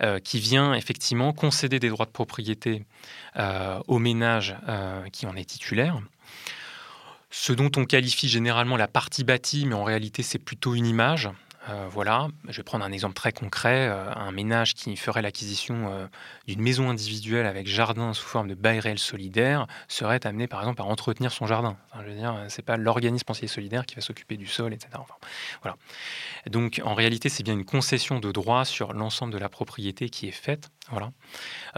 euh, 0.02 0.20
qui 0.20 0.40
vient 0.40 0.74
effectivement 0.74 1.34
concéder 1.34 1.80
des 1.80 1.90
droits 1.90 2.06
de 2.06 2.12
propriété 2.12 2.86
euh, 3.38 3.80
aux 3.88 4.00
ménages 4.00 4.56
qui 5.12 5.26
en 5.26 5.36
est 5.36 5.46
titulaire. 5.46 6.00
Ce 7.32 7.54
dont 7.54 7.72
on 7.76 7.86
qualifie 7.86 8.28
généralement 8.28 8.78
la 8.78 8.88
partie 8.88 9.24
bâtie, 9.24 9.66
mais 9.66 9.76
en 9.76 9.84
réalité 9.84 10.24
c'est 10.24 10.40
plutôt 10.40 10.74
une 10.74 10.86
image. 10.86 11.30
Euh, 11.68 11.88
voilà, 11.90 12.30
je 12.48 12.58
vais 12.58 12.64
prendre 12.64 12.86
un 12.86 12.92
exemple 12.92 13.16
très 13.16 13.34
concret. 13.34 13.90
Euh, 13.90 14.14
un 14.16 14.32
ménage 14.32 14.76
qui 14.76 14.96
ferait 14.96 15.22
l'acquisition 15.22 15.92
euh, 15.92 16.08
d'une 16.48 16.62
maison 16.62 16.90
individuelle 16.90 17.46
avec 17.46 17.68
jardin 17.68 18.14
sous 18.14 18.26
forme 18.26 18.48
de 18.48 18.56
bail 18.56 18.80
réel 18.80 18.98
solidaire 18.98 19.68
serait 19.88 20.26
amené, 20.26 20.48
par 20.48 20.62
exemple, 20.62 20.82
à 20.82 20.86
entretenir 20.86 21.32
son 21.32 21.48
jardin. 21.48 21.78
je 22.02 22.10
veux 22.10 22.16
dire, 22.16 22.46
c'est 22.48 22.62
pas 22.62 22.78
l'organisme 22.78 23.26
pensier 23.26 23.48
solidaire 23.48 23.86
qui 23.86 23.96
va 23.96 24.02
s'occuper 24.02 24.38
du 24.38 24.48
sol, 24.48 24.74
etc. 24.74 24.90
voilà. 25.62 25.76
Donc, 26.48 26.82
en 26.86 26.94
réalité, 26.94 27.28
c'est 27.28 27.44
bien 27.44 27.54
une 27.54 27.66
concession 27.66 28.20
de 28.20 28.32
droit 28.32 28.64
sur 28.64 28.94
l'ensemble 28.94 29.34
de 29.34 29.38
la 29.38 29.50
propriété 29.50 30.10
qui 30.10 30.28
est 30.28 30.32
faite. 30.32 30.72
Voilà. 30.92 31.12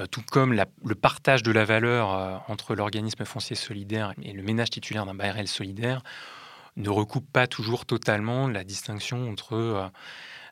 tout 0.09 0.21
comme 0.31 0.53
le 0.53 0.95
partage 0.95 1.43
de 1.43 1.51
la 1.51 1.65
valeur 1.65 2.41
entre 2.47 2.75
l'organisme 2.75 3.25
foncier 3.25 3.57
solidaire 3.57 4.13
et 4.21 4.31
le 4.31 4.41
ménage 4.41 4.69
titulaire 4.69 5.05
d'un 5.05 5.15
bail 5.15 5.31
réel 5.31 5.49
solidaire 5.49 6.01
ne 6.77 6.89
recoupe 6.89 7.29
pas 7.31 7.47
toujours 7.47 7.85
totalement 7.85 8.47
la 8.47 8.63
distinction 8.63 9.29
entre 9.29 9.55
euh, 9.55 9.87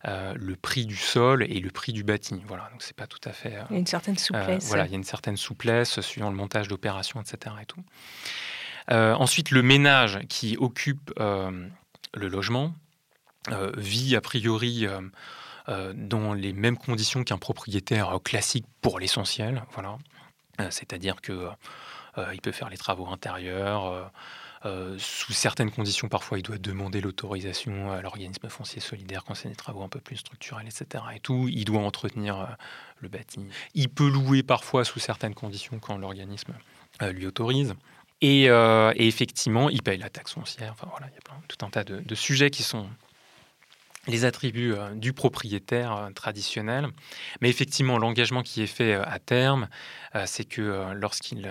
euh, 0.06 0.34
le 0.36 0.56
prix 0.56 0.86
du 0.86 0.96
sol 0.96 1.44
et 1.44 1.60
le 1.60 1.70
prix 1.70 1.94
du 1.94 2.04
bâti. 2.04 2.42
Voilà, 2.48 2.70
donc 2.72 2.82
c'est 2.82 2.96
pas 2.96 3.08
tout 3.08 3.20
à 3.26 3.32
fait. 3.32 3.56
il 3.70 3.74
y 3.74 3.76
a 3.76 3.80
une 3.80 3.88
certaine 3.88 4.18
souplesse. 4.18 4.68
voilà, 4.68 4.86
il 4.86 4.92
y 4.92 4.94
a 4.94 4.98
une 4.98 5.04
certaine 5.04 5.38
souplesse 5.38 6.02
suivant 6.02 6.30
le 6.30 6.36
montage 6.36 6.68
d'opérations, 6.68 7.22
etc. 7.22 7.56
Et 7.62 7.66
tout. 7.66 7.84
ensuite, 8.90 9.52
le 9.52 9.62
ménage 9.62 10.20
qui 10.28 10.58
occupe 10.58 11.12
le 11.18 12.28
logement 12.28 12.74
vit 13.78 14.16
a 14.16 14.22
priori 14.22 14.88
dans 15.68 16.34
les 16.34 16.54
mêmes 16.54 16.78
conditions 16.78 17.24
qu'un 17.24 17.38
propriétaire 17.38 18.20
classique 18.24 18.66
pour 18.82 19.00
l'essentiel. 19.00 19.64
Voilà, 19.74 19.98
c'est-à-dire 20.70 21.22
que 21.22 21.50
il 22.34 22.42
peut 22.42 22.52
faire 22.52 22.70
les 22.70 22.78
travaux 22.78 23.08
intérieurs. 23.08 24.12
Euh, 24.66 24.96
sous 25.00 25.32
certaines 25.32 25.72
conditions, 25.72 26.10
parfois, 26.10 26.38
il 26.38 26.42
doit 26.42 26.58
demander 26.58 27.00
l'autorisation 27.00 27.92
à 27.92 28.02
l'organisme 28.02 28.50
foncier 28.50 28.82
solidaire 28.82 29.24
quand 29.24 29.34
c'est 29.34 29.48
des 29.48 29.56
travaux 29.56 29.84
un 29.84 29.90
peu 29.90 30.02
plus 30.02 30.18
structurels, 30.18 30.68
etc. 30.68 31.04
Et 31.16 31.20
tout, 31.20 31.48
il 31.50 31.64
doit 31.64 31.82
entretenir 31.82 32.40
euh, 32.40 32.46
le 33.00 33.08
bâti. 33.08 33.40
Il 33.74 33.90
peut 33.90 34.10
louer 34.10 34.44
parfois 34.44 34.84
sous 34.84 35.00
certaines 35.00 35.34
conditions 35.34 35.80
quand 35.80 35.98
l'organisme 35.98 36.54
euh, 37.02 37.12
lui 37.14 37.26
autorise. 37.26 37.74
Et, 38.22 38.48
effectivement, 38.98 39.70
il 39.70 39.82
paye 39.82 39.98
la 39.98 40.10
taxe 40.10 40.34
foncière. 40.34 40.74
Enfin 40.74 40.88
voilà, 40.92 41.08
il 41.08 41.14
y 41.14 41.18
a 41.18 41.42
tout 41.48 41.66
un 41.66 41.70
tas 41.70 41.86
de, 41.86 42.16
sujets 42.16 42.50
qui 42.50 42.64
sont 42.64 42.90
les 44.08 44.26
attributs 44.26 44.76
du 44.96 45.14
propriétaire 45.14 46.10
traditionnel. 46.16 46.90
Mais 47.40 47.50
effectivement, 47.50 47.98
l'engagement 47.98 48.44
qui 48.44 48.62
est 48.62 48.68
fait 48.68 48.94
à 48.94 49.20
terme, 49.20 49.70
c'est 50.26 50.44
que 50.44 50.92
lorsqu'il 50.96 51.50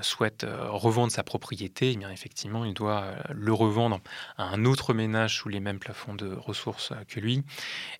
souhaite 0.00 0.44
euh, 0.44 0.70
revendre 0.70 1.12
sa 1.12 1.22
propriété, 1.22 1.92
eh 1.92 1.96
bien 1.96 2.10
effectivement, 2.10 2.64
il 2.64 2.72
doit 2.72 3.02
euh, 3.02 3.16
le 3.30 3.52
revendre 3.52 4.00
à 4.38 4.44
un 4.44 4.64
autre 4.64 4.94
ménage 4.94 5.36
sous 5.36 5.50
les 5.50 5.60
mêmes 5.60 5.78
plafonds 5.78 6.14
de 6.14 6.32
ressources 6.34 6.92
que 7.08 7.20
lui, 7.20 7.42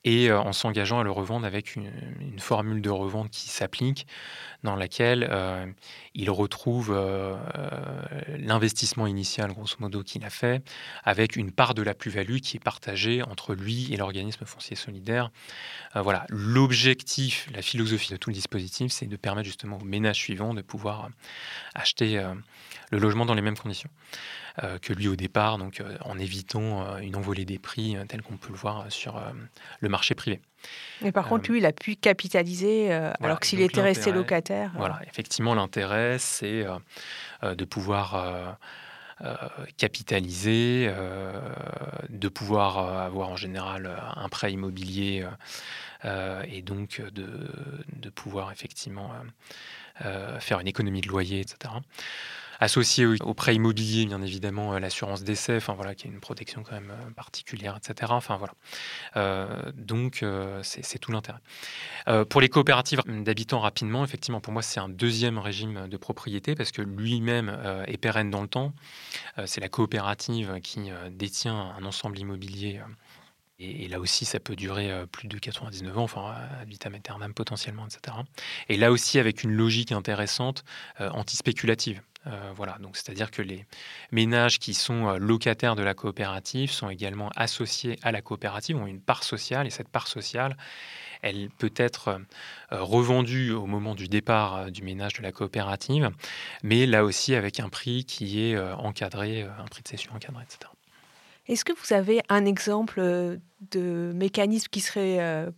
et 0.05 0.33
en 0.33 0.53
s'engageant 0.53 1.01
à 1.01 1.05
le 1.05 1.11
revendre 1.11 1.47
avec 1.47 1.77
une, 1.77 1.91
formule 2.39 2.81
de 2.81 2.91
revente 2.91 3.31
qui 3.31 3.49
s'applique, 3.49 4.07
dans 4.63 4.77
laquelle 4.77 5.29
il 6.15 6.31
retrouve 6.31 6.97
l'investissement 8.39 9.07
initial, 9.07 9.53
grosso 9.53 9.77
modo, 9.79 10.03
qu'il 10.03 10.25
a 10.25 10.31
fait, 10.31 10.63
avec 11.05 11.37
une 11.37 11.51
part 11.51 11.75
de 11.75 11.83
la 11.83 11.95
plus-value 11.95 12.39
qui 12.39 12.57
est 12.57 12.61
partagée 12.63 13.23
entre 13.23 13.55
lui 13.55 13.93
et 13.93 13.97
l'organisme 13.97 14.45
foncier 14.45 14.77
solidaire. 14.77 15.31
voilà, 15.95 16.27
l'objectif, 16.29 17.49
la 17.55 17.63
philosophie 17.63 18.13
de 18.13 18.17
tout 18.17 18.31
le 18.31 18.35
dispositif, 18.35 18.93
c'est 18.93 19.07
de 19.07 19.17
permettre 19.17 19.47
justement 19.47 19.79
au 19.79 19.85
ménage 19.85 20.17
suivant 20.17 20.55
de 20.55 20.63
pouvoir 20.63 21.09
acheter 21.77 22.19
euh, 22.19 22.35
le 22.91 22.99
logement 22.99 23.27
dans 23.27 23.35
les 23.35 23.43
mêmes 23.43 23.57
conditions 23.57 23.91
euh, 24.63 24.79
que 24.79 24.93
lui 24.93 25.09
au 25.09 25.17
départ, 25.17 25.59
donc 25.59 25.81
euh, 25.81 25.97
en 26.01 26.19
évitant 26.19 26.99
une 26.99 27.17
envolée 27.17 27.45
des 27.45 27.59
prix 27.59 27.97
tel 28.09 28.23
qu'on 28.23 28.37
peut 28.37 28.53
le 28.53 28.59
voir 28.59 28.87
sur 28.91 29.23
le 29.81 29.89
marché 29.89 30.15
privé. 30.15 30.41
Mais 31.03 31.13
par 31.13 31.29
contre, 31.29 31.51
lui, 31.51 31.59
il 31.59 31.67
a 31.67 31.73
pu 31.73 31.97
capitaliser 31.97 32.93
alors 32.93 33.41
que 33.41 33.47
s'il 33.47 33.61
était 33.61 33.83
resté 33.83 34.13
locataire. 34.13 34.73
Voilà, 34.77 35.01
effectivement, 35.07 35.55
l'intérêt, 35.55 36.19
c'est 36.19 36.67
de 37.43 37.65
pouvoir 37.65 38.59
capitaliser, 39.77 40.91
de 42.09 42.29
pouvoir 42.29 42.79
avoir 42.79 43.29
en 43.29 43.37
général 43.37 43.91
un 44.17 44.29
prêt 44.29 44.53
immobilier 44.53 45.27
et 46.05 46.63
donc 46.63 47.03
de, 47.13 47.29
de 47.93 48.11
pouvoir 48.11 48.51
effectivement 48.53 49.13
faire 50.41 50.61
une 50.61 50.69
économie 50.69 51.01
de 51.01 51.09
loyer, 51.09 51.41
etc. 51.41 51.75
Associé 52.59 53.05
au, 53.05 53.35
prêt 53.35 53.55
immobilier, 53.55 54.07
bien 54.07 54.23
évidemment, 54.23 54.73
euh, 54.73 54.79
l'assurance 54.79 55.23
d'essai, 55.23 55.57
enfin 55.57 55.75
voilà, 55.75 55.95
qui 55.95 56.07
est 56.07 56.11
une 56.11 56.21
protection 56.21 56.63
quand 56.63 56.73
même 56.73 56.91
euh, 56.91 57.11
particulière, 57.11 57.77
etc. 57.77 58.13
Enfin 58.15 58.39
voilà. 58.39 58.55
donc 59.75 60.25
c'est 60.63 60.99
tout 60.99 61.13
l'intérêt. 61.13 61.41
pour 62.29 62.41
les 62.41 62.49
coopératives 62.49 63.03
d'habitants 63.07 63.61
rapidement, 63.61 64.05
effectivement, 64.05 64.41
pour 64.41 64.53
moi 64.53 64.63
c'est 64.63 64.81
un 64.81 64.89
deuxième 64.89 65.39
régime 65.39 65.89
de 65.89 65.97
propriété 65.97 66.55
parce 66.55 66.73
que 66.73 66.83
lui-même 66.83 67.57
est 67.87 67.97
pérenne 67.97 68.31
dans 68.31 68.43
le 68.43 68.49
temps. 68.49 68.73
c'est 69.45 69.61
la 69.61 69.69
coopérative 69.69 70.61
qui 70.63 70.91
détient 71.11 71.75
un 71.79 71.85
ensemble 71.85 72.19
immobilier 72.19 72.81
et, 73.59 73.89
là 73.89 74.01
aussi, 74.01 74.25
ça 74.27 74.39
peut 74.39 74.57
durer 74.57 75.07
plus 75.11 75.29
de 75.29 75.39
99 75.39 75.97
ans, 75.97 76.03
enfin, 76.03 76.35
ad 76.61 76.69
vitam 76.69 76.95
aeternam 76.95 77.33
potentiellement, 77.33 77.87
etc. 77.87 78.17
Et 78.69 78.77
là 78.77 78.93
aussi, 78.93 79.19
avec 79.19 79.45
une 79.45 79.53
logique 79.53 79.93
intéressante, 79.93 80.65
euh, 81.01 81.11
anti-spéculative. 81.11 82.03
Voilà, 82.57 82.77
donc 82.81 82.97
c'est-à-dire 82.97 83.31
que 83.31 83.41
les 83.41 83.67
ménages 84.11 84.59
qui 84.59 84.75
sont 84.75 85.17
locataires 85.17 85.77
de 85.77 85.85
la 85.85 85.95
coopérative 85.95 86.73
sont 86.73 86.91
également 86.91 87.31
associés 87.37 88.01
à 88.03 88.11
la 88.11 88.21
coopérative, 88.21 88.77
ont 88.77 88.89
une 88.89 89.01
part 89.01 89.23
sociale, 89.23 89.69
et 89.69 89.71
cette 89.71 89.89
part 89.89 90.09
sociale, 90.09 90.57
elle 91.23 91.51
peut 91.51 91.73
être 91.77 92.21
revendue 92.73 93.53
au 93.53 93.67
moment 93.67 93.95
du 93.95 94.09
départ 94.09 94.73
du 94.73 94.83
ménage 94.83 95.13
de 95.13 95.23
la 95.23 95.31
coopérative, 95.31 96.11
mais 96.65 96.85
là 96.87 97.05
aussi 97.05 97.37
avec 97.37 97.61
un 97.61 97.69
prix 97.69 98.05
qui 98.05 98.43
est 98.43 98.59
encadré, 98.59 99.43
un 99.43 99.67
prix 99.67 99.85
de 99.85 99.89
cession 99.89 100.13
encadré, 100.13 100.43
etc. 100.43 100.76
Est-ce 101.49 101.65
que 101.65 101.73
vous 101.73 101.95
avez 101.95 102.21
un 102.29 102.45
exemple 102.45 102.99
euh, 102.99 103.37
de 103.71 104.13
mécanisme 104.15 104.67
qui 104.69 104.81
serait 104.81 105.19
euh, 105.21 105.51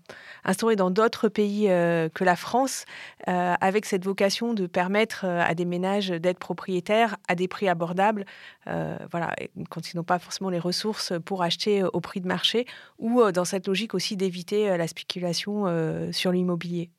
instauré 0.45 0.77
dans 0.77 0.91
d'autres 0.91 1.29
pays 1.29 1.71
euh, 1.71 2.09
que 2.11 2.25
la 2.25 2.37
France, 2.37 2.85
avec 3.27 3.87
cette 3.87 4.05
vocation 4.05 4.55
de 4.55 4.67
permettre 4.67 5.25
à 5.25 5.55
des 5.55 5.65
ménages 5.65 6.09
d'être 6.09 6.39
propriétaires 6.39 7.17
à 7.27 7.35
des 7.35 7.49
prix 7.49 7.69
abordables, 7.69 8.25
voilà, 8.67 9.35
quand 9.69 9.93
ils 9.93 9.97
n'ont 9.97 10.05
pas 10.05 10.19
forcément 10.19 10.49
les 10.49 10.59
ressources 10.59 11.13
pour 11.25 11.43
acheter 11.43 11.83
au 11.83 12.01
prix 12.01 12.21
de 12.21 12.29
marché, 12.29 12.67
ou 12.99 13.31
dans 13.33 13.45
cette 13.45 13.67
logique 13.67 13.95
aussi 13.95 14.17
d'éviter 14.17 14.77
la 14.77 14.87
spéculation 14.89 15.67
sur 16.13 16.33
l'immobilier? 16.33 16.91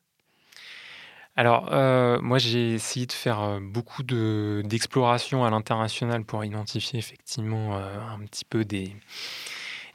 Alors, 1.40 1.70
euh, 1.72 2.20
moi, 2.22 2.38
j'ai 2.38 2.74
essayé 2.74 3.06
de 3.06 3.14
faire 3.14 3.40
euh, 3.40 3.60
beaucoup 3.62 4.04
d'exploration 4.04 5.46
à 5.46 5.50
l'international 5.50 6.26
pour 6.26 6.44
identifier 6.44 7.00
effectivement 7.00 7.78
euh, 7.78 7.98
un 8.14 8.20
petit 8.26 8.44
peu 8.44 8.66
des, 8.66 8.94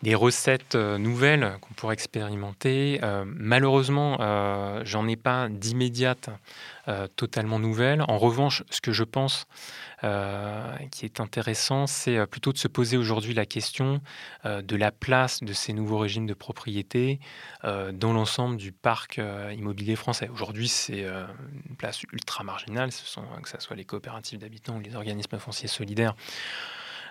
des 0.05 0.15
recettes 0.15 0.75
nouvelles 0.75 1.57
qu'on 1.63 1.73
pourrait 1.73 1.95
expérimenter. 1.95 3.01
malheureusement, 3.25 4.19
j'en 4.85 5.09
ai 5.09 5.17
pas 5.17 5.49
d'immédiate 5.49 6.29
totalement 7.17 7.59
nouvelle. 7.59 8.03
En 8.07 8.19
revanche, 8.19 8.63
ce 8.69 8.83
que 8.83 8.93
je 8.93 9.03
pense 9.03 9.47
qui 10.03 11.07
est 11.07 11.21
intéressant, 11.21 11.87
c'est 11.87 12.27
plutôt 12.27 12.53
de 12.53 12.59
se 12.59 12.69
poser 12.69 12.99
aujourd'hui 12.99 13.33
la 13.33 13.47
question 13.47 14.03
de 14.45 14.77
la 14.77 14.93
place 14.93 15.43
de 15.43 15.55
ces 15.55 15.73
nouveaux 15.73 15.99
régimes 15.99 16.27
de 16.27 16.35
propriété 16.35 17.19
dans 17.63 18.13
l'ensemble 18.13 18.59
du 18.59 18.73
parc 18.73 19.19
immobilier 19.57 19.97
français. 19.97 20.29
Aujourd'hui, 20.29 20.69
c'est 20.69 21.07
une 21.71 21.77
place 21.77 22.03
ultra 22.13 22.45
marginale, 22.45 22.93
ce 22.93 23.07
sont, 23.07 23.25
que 23.43 23.49
ce 23.49 23.59
soit 23.59 23.75
les 23.75 23.87
coopératives 23.87 24.39
d'habitants 24.39 24.77
ou 24.77 24.81
les 24.81 24.97
organismes 24.97 25.39
fonciers 25.39 25.69
solidaires. 25.69 26.15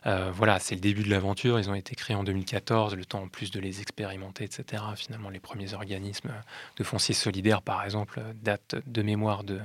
Euh, 0.05 0.31
voilà, 0.33 0.59
c'est 0.59 0.75
le 0.75 0.81
début 0.81 1.03
de 1.03 1.09
l'aventure. 1.09 1.59
Ils 1.59 1.69
ont 1.69 1.75
été 1.75 1.95
créés 1.95 2.15
en 2.15 2.23
2014, 2.23 2.95
le 2.95 3.05
temps 3.05 3.23
en 3.23 3.27
plus 3.27 3.51
de 3.51 3.59
les 3.59 3.81
expérimenter, 3.81 4.43
etc. 4.43 4.83
Finalement, 4.95 5.29
les 5.29 5.39
premiers 5.39 5.73
organismes 5.73 6.33
de 6.77 6.83
foncier 6.83 7.15
solidaire, 7.15 7.61
par 7.61 7.83
exemple, 7.83 8.21
datent 8.41 8.75
de 8.85 9.01
mémoire 9.01 9.43
de 9.43 9.59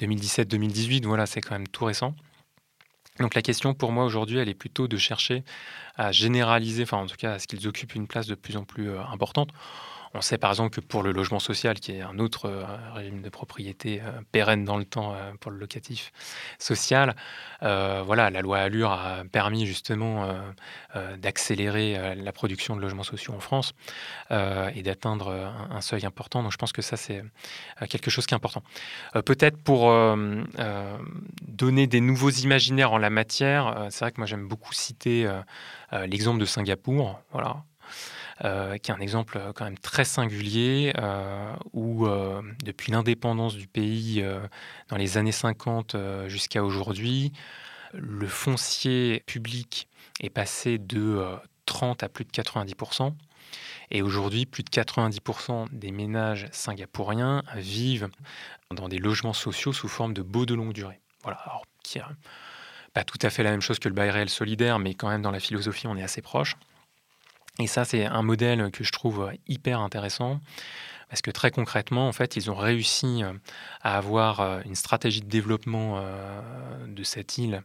2017-2018. 0.00 1.04
Voilà, 1.04 1.26
c'est 1.26 1.40
quand 1.40 1.54
même 1.54 1.68
tout 1.68 1.84
récent. 1.84 2.14
Donc 3.20 3.34
la 3.36 3.42
question 3.42 3.74
pour 3.74 3.92
moi 3.92 4.04
aujourd'hui, 4.04 4.38
elle 4.38 4.48
est 4.48 4.54
plutôt 4.54 4.88
de 4.88 4.96
chercher 4.96 5.44
à 5.96 6.10
généraliser, 6.10 6.82
enfin 6.82 6.96
en 6.96 7.06
tout 7.06 7.16
cas 7.16 7.34
à 7.34 7.38
ce 7.38 7.46
qu'ils 7.46 7.68
occupent 7.68 7.94
une 7.94 8.08
place 8.08 8.26
de 8.26 8.34
plus 8.34 8.56
en 8.56 8.64
plus 8.64 8.90
euh, 8.90 9.00
importante. 9.04 9.50
On 10.16 10.20
sait 10.20 10.38
par 10.38 10.50
exemple 10.50 10.70
que 10.70 10.80
pour 10.80 11.02
le 11.02 11.10
logement 11.10 11.40
social, 11.40 11.80
qui 11.80 11.92
est 11.92 12.00
un 12.00 12.20
autre 12.20 12.46
euh, 12.46 12.64
régime 12.94 13.20
de 13.20 13.28
propriété 13.28 14.00
euh, 14.00 14.20
pérenne 14.30 14.64
dans 14.64 14.76
le 14.76 14.84
temps 14.84 15.12
euh, 15.12 15.32
pour 15.40 15.50
le 15.50 15.58
locatif 15.58 16.12
social, 16.58 17.14
voilà, 17.60 18.28
la 18.30 18.42
loi 18.42 18.58
Allure 18.58 18.92
a 18.92 19.24
permis 19.32 19.64
justement 19.64 20.28
d'accélérer 21.16 22.14
la 22.14 22.32
production 22.32 22.76
de 22.76 22.82
logements 22.82 23.02
sociaux 23.02 23.32
en 23.32 23.40
France 23.40 23.72
et 24.30 24.82
d'atteindre 24.82 25.50
un, 25.70 25.80
seuil 25.80 26.04
important. 26.04 26.42
Donc 26.42 26.52
je 26.52 26.58
pense 26.58 26.72
que 26.72 26.82
ça, 26.82 26.98
c'est 26.98 27.24
quelque 27.88 28.10
chose 28.10 28.26
qui 28.26 28.34
est 28.34 28.36
important. 28.36 28.62
Peut-être 29.24 29.56
pour 29.56 29.90
donner 31.42 31.86
des 31.86 32.00
nouveaux 32.00 32.30
imaginaires 32.30 32.92
en 32.92 32.98
la 32.98 33.10
matière, 33.10 33.86
c'est 33.88 34.00
vrai 34.04 34.12
que 34.12 34.20
moi 34.20 34.26
j'aime 34.26 34.46
beaucoup 34.46 34.74
citer 34.74 35.26
l'exemple 35.92 36.40
de 36.40 36.46
Singapour. 36.46 37.18
Voilà, 37.32 37.64
euh, 38.42 38.78
qui 38.78 38.90
est 38.90 38.94
un 38.94 39.00
exemple 39.00 39.38
euh, 39.38 39.52
quand 39.52 39.64
même 39.64 39.78
très 39.78 40.04
singulier, 40.04 40.92
euh, 40.98 41.54
où 41.72 42.06
depuis 42.64 42.90
l'indépendance 42.90 43.54
du 43.54 43.68
pays 43.68 44.24
dans 44.88 44.96
les 44.96 45.18
années 45.18 45.32
50 45.32 45.96
jusqu'à 46.26 46.64
aujourd'hui, 46.64 47.32
le 47.92 48.26
foncier 48.26 49.22
public 49.26 49.88
est 50.20 50.30
passé 50.30 50.78
de 50.78 51.24
30 51.66 52.02
à 52.02 52.08
plus 52.08 52.24
de 52.24 52.30
90%. 52.30 53.12
Et 53.90 54.02
aujourd'hui, 54.02 54.46
plus 54.46 54.64
de 54.64 54.70
90% 54.70 55.68
des 55.70 55.92
ménages 55.92 56.48
singapouriens 56.50 57.42
vivent 57.54 58.08
dans 58.70 58.88
des 58.88 58.98
logements 58.98 59.32
sociaux 59.32 59.72
sous 59.72 59.88
forme 59.88 60.14
de 60.14 60.22
baux 60.22 60.46
de 60.46 60.54
longue 60.54 60.72
durée. 60.72 61.00
Voilà, 61.22 61.38
alors 61.38 61.64
qui 61.82 61.98
n'est 61.98 62.04
pas 62.92 63.04
tout 63.04 63.18
à 63.22 63.30
fait 63.30 63.42
la 63.42 63.50
même 63.50 63.60
chose 63.60 63.78
que 63.78 63.88
le 63.88 63.94
bail 63.94 64.10
réel 64.10 64.28
solidaire, 64.28 64.78
mais 64.78 64.94
quand 64.94 65.08
même 65.08 65.22
dans 65.22 65.30
la 65.30 65.40
philosophie, 65.40 65.86
on 65.86 65.96
est 65.96 66.02
assez 66.02 66.22
proche. 66.22 66.56
Et 67.60 67.66
ça, 67.66 67.84
c'est 67.84 68.04
un 68.04 68.22
modèle 68.22 68.70
que 68.72 68.82
je 68.82 68.92
trouve 68.92 69.30
hyper 69.46 69.80
intéressant 69.80 70.40
parce 71.14 71.22
que 71.22 71.30
très 71.30 71.52
concrètement, 71.52 72.08
en 72.08 72.12
fait, 72.12 72.34
ils 72.34 72.50
ont 72.50 72.56
réussi 72.56 73.22
euh, 73.22 73.32
à 73.82 73.96
avoir 73.96 74.40
euh, 74.40 74.60
une 74.64 74.74
stratégie 74.74 75.20
de 75.20 75.28
développement 75.28 75.98
euh, 75.98 76.40
de 76.88 77.04
cette 77.04 77.38
île 77.38 77.62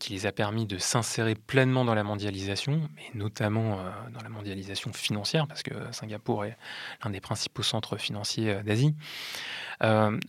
qui 0.00 0.14
les 0.14 0.24
a 0.24 0.32
permis 0.32 0.64
de 0.64 0.78
s'insérer 0.78 1.34
pleinement 1.34 1.84
dans 1.84 1.94
la 1.94 2.02
mondialisation, 2.02 2.88
et 2.98 3.14
notamment 3.14 3.78
dans 4.10 4.22
la 4.22 4.30
mondialisation 4.30 4.90
financière, 4.94 5.46
parce 5.46 5.62
que 5.62 5.74
Singapour 5.92 6.46
est 6.46 6.56
l'un 7.04 7.10
des 7.10 7.20
principaux 7.20 7.62
centres 7.62 7.98
financiers 7.98 8.62
d'Asie, 8.62 8.94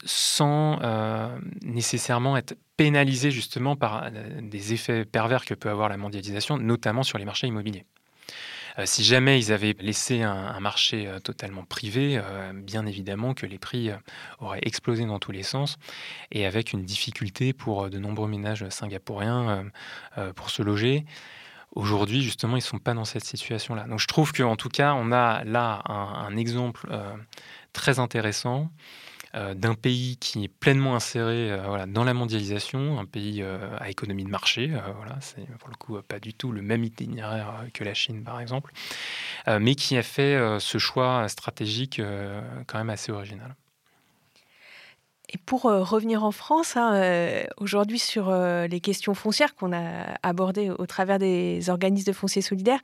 sans 0.03 0.81
nécessairement 1.61 2.35
être 2.35 2.57
pénalisé 2.75 3.31
justement 3.31 3.77
par 3.77 4.11
des 4.11 4.73
effets 4.73 5.05
pervers 5.05 5.45
que 5.45 5.53
peut 5.53 5.69
avoir 5.69 5.87
la 5.87 5.95
mondialisation, 5.95 6.57
notamment 6.57 7.03
sur 7.03 7.17
les 7.17 7.23
marchés 7.23 7.47
immobiliers. 7.47 7.85
Euh, 8.79 8.83
si 8.85 9.03
jamais 9.03 9.39
ils 9.39 9.51
avaient 9.51 9.75
laissé 9.79 10.21
un, 10.21 10.59
marché 10.59 11.07
euh, 11.07 11.19
totalement 11.19 11.63
privé, 11.63 12.19
euh, 12.21 12.51
bien 12.53 12.85
évidemment 12.85 13.33
que 13.33 13.45
les 13.45 13.57
prix 13.57 13.89
auraient 14.39 14.59
explosé 14.63 15.05
dans 15.05 15.19
tous 15.19 15.31
les 15.31 15.43
sens 15.43 15.77
et 16.31 16.45
avec 16.45 16.73
une 16.73 16.83
difficulté 16.83 17.53
pour 17.53 17.89
de 17.89 17.97
nombreux 17.97 18.27
ménages 18.27 18.67
singapouriens 18.69 19.65
pour 20.35 20.49
se 20.49 20.61
loger. 20.61 21.05
Aujourd'hui, 21.73 22.21
justement, 22.21 22.53
ils 22.53 22.61
ne 22.61 22.65
sont 22.65 22.79
pas 22.79 22.93
dans 22.93 23.05
cette 23.05 23.23
situation-là. 23.25 23.85
Donc 23.87 23.99
je 23.99 24.07
trouve 24.07 24.33
qu'en 24.33 24.55
tout 24.55 24.69
cas, 24.69 24.93
on 24.93 25.11
a 25.11 25.43
là 25.43 25.81
un, 25.85 26.35
exemple 26.37 26.89
très 27.73 27.99
intéressant 27.99 28.69
d'un 29.55 29.75
pays 29.75 30.17
qui 30.17 30.43
est 30.43 30.47
pleinement 30.47 30.95
inséré 30.95 31.51
euh, 31.51 31.85
dans 31.85 32.03
la 32.03 32.13
mondialisation, 32.13 32.99
un 32.99 33.05
pays 33.05 33.41
euh, 33.41 33.75
à 33.79 33.89
économie 33.89 34.23
de 34.23 34.29
marché, 34.29 34.71
voilà, 34.95 35.17
c'est 35.21 35.45
pour 35.57 35.69
le 35.69 35.75
coup 35.75 35.99
pas 36.01 36.19
du 36.19 36.33
tout 36.33 36.51
le 36.51 36.61
même 36.61 36.83
itinéraire 36.83 37.65
que 37.73 37.83
la 37.83 37.93
Chine 37.93 38.23
par 38.23 38.39
exemple, 38.39 38.71
mais 39.47 39.75
qui 39.75 39.97
a 39.97 40.03
fait 40.03 40.37
ce 40.59 40.77
choix 40.77 41.27
stratégique 41.29 42.01
quand 42.67 42.77
même 42.77 42.89
assez 42.89 43.11
original. 43.11 43.55
Et 45.29 45.37
pour 45.37 45.63
revenir 45.63 46.23
en 46.23 46.31
France, 46.31 46.77
hein, 46.77 47.45
aujourd'hui 47.57 47.99
sur 47.99 48.31
les 48.31 48.79
questions 48.79 49.13
foncières 49.13 49.55
qu'on 49.55 49.73
a 49.73 50.17
abordées 50.23 50.69
au 50.69 50.85
travers 50.85 51.19
des 51.19 51.69
organismes 51.69 52.07
de 52.07 52.15
fonciers 52.15 52.41
solidaires, 52.41 52.79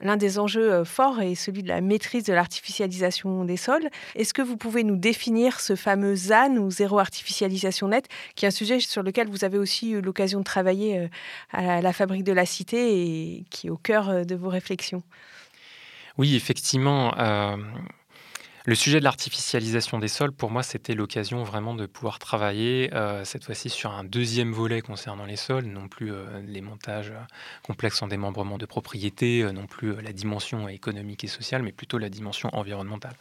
L'un 0.00 0.16
des 0.16 0.38
enjeux 0.38 0.72
euh, 0.72 0.84
forts 0.84 1.20
est 1.20 1.34
celui 1.34 1.62
de 1.62 1.68
la 1.68 1.80
maîtrise 1.80 2.24
de 2.24 2.32
l'artificialisation 2.32 3.44
des 3.44 3.56
sols. 3.56 3.88
Est-ce 4.14 4.34
que 4.34 4.42
vous 4.42 4.56
pouvez 4.56 4.84
nous 4.84 4.96
définir 4.96 5.60
ce 5.60 5.74
fameux 5.74 6.14
ZAN 6.14 6.56
ou 6.56 6.70
zéro 6.70 6.98
artificialisation 6.98 7.88
nette, 7.88 8.08
qui 8.34 8.44
est 8.44 8.48
un 8.48 8.52
sujet 8.52 8.80
sur 8.80 9.02
lequel 9.02 9.28
vous 9.28 9.44
avez 9.44 9.58
aussi 9.58 9.92
eu 9.92 10.00
l'occasion 10.00 10.40
de 10.40 10.44
travailler 10.44 10.98
euh, 10.98 11.08
à 11.52 11.80
la 11.80 11.92
fabrique 11.92 12.24
de 12.24 12.32
la 12.32 12.46
cité 12.46 13.36
et 13.38 13.44
qui 13.50 13.68
est 13.68 13.70
au 13.70 13.76
cœur 13.76 14.10
euh, 14.10 14.24
de 14.24 14.34
vos 14.34 14.48
réflexions? 14.48 15.02
Oui, 16.18 16.34
effectivement. 16.34 17.12
Le 18.66 18.74
sujet 18.74 18.98
de 18.98 19.04
l'artificialisation 19.04 20.00
des 20.00 20.08
sols, 20.08 20.32
pour 20.32 20.50
moi, 20.50 20.64
c'était 20.64 20.94
l'occasion 20.94 21.44
vraiment 21.44 21.72
de 21.72 21.86
pouvoir 21.86 22.18
travailler 22.18 22.92
euh, 22.94 23.24
cette 23.24 23.44
fois-ci 23.44 23.70
sur 23.70 23.92
un 23.92 24.02
deuxième 24.02 24.50
volet 24.50 24.80
concernant 24.80 25.24
les 25.24 25.36
sols, 25.36 25.66
non 25.66 25.86
plus 25.86 26.12
euh, 26.12 26.40
les 26.44 26.60
montages 26.62 27.12
euh, 27.12 27.20
complexes 27.62 28.02
en 28.02 28.08
démembrement 28.08 28.58
de 28.58 28.66
propriété, 28.66 29.48
non 29.52 29.68
plus 29.68 30.02
la 30.02 30.12
dimension 30.12 30.66
économique 30.68 31.22
et 31.22 31.28
sociale, 31.28 31.62
mais 31.62 31.70
plutôt 31.70 31.98
la 31.98 32.08
dimension 32.08 32.50
environnementale. 32.54 33.14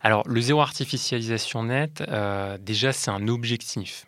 Alors, 0.00 0.26
le 0.26 0.40
zéro 0.40 0.62
artificialisation 0.62 1.64
nette, 1.64 2.02
déjà, 2.60 2.94
c'est 2.94 3.10
un 3.10 3.28
objectif 3.28 4.06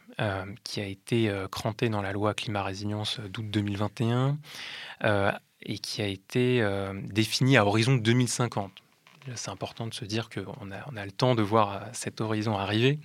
qui 0.64 0.80
a 0.80 0.86
été 0.86 1.30
cranté 1.50 1.88
dans 1.88 2.00
la 2.00 2.12
loi 2.12 2.32
climat 2.32 2.62
résilience 2.62 3.18
d'août 3.20 3.50
2021 3.50 4.38
et 5.62 5.78
qui 5.78 6.00
a 6.00 6.06
été 6.06 6.64
défini 7.10 7.56
à 7.56 7.66
horizon 7.66 7.96
2050 7.96 8.70
c'est 9.36 9.50
important 9.50 9.86
de 9.86 9.94
se 9.94 10.04
dire 10.04 10.28
qu'on 10.28 10.70
a, 10.70 11.04
le 11.04 11.12
temps 11.12 11.34
de 11.34 11.42
voir 11.42 11.72
euh, 11.72 11.78
cet 11.92 12.20
horizon 12.20 12.56
arriver. 12.56 12.98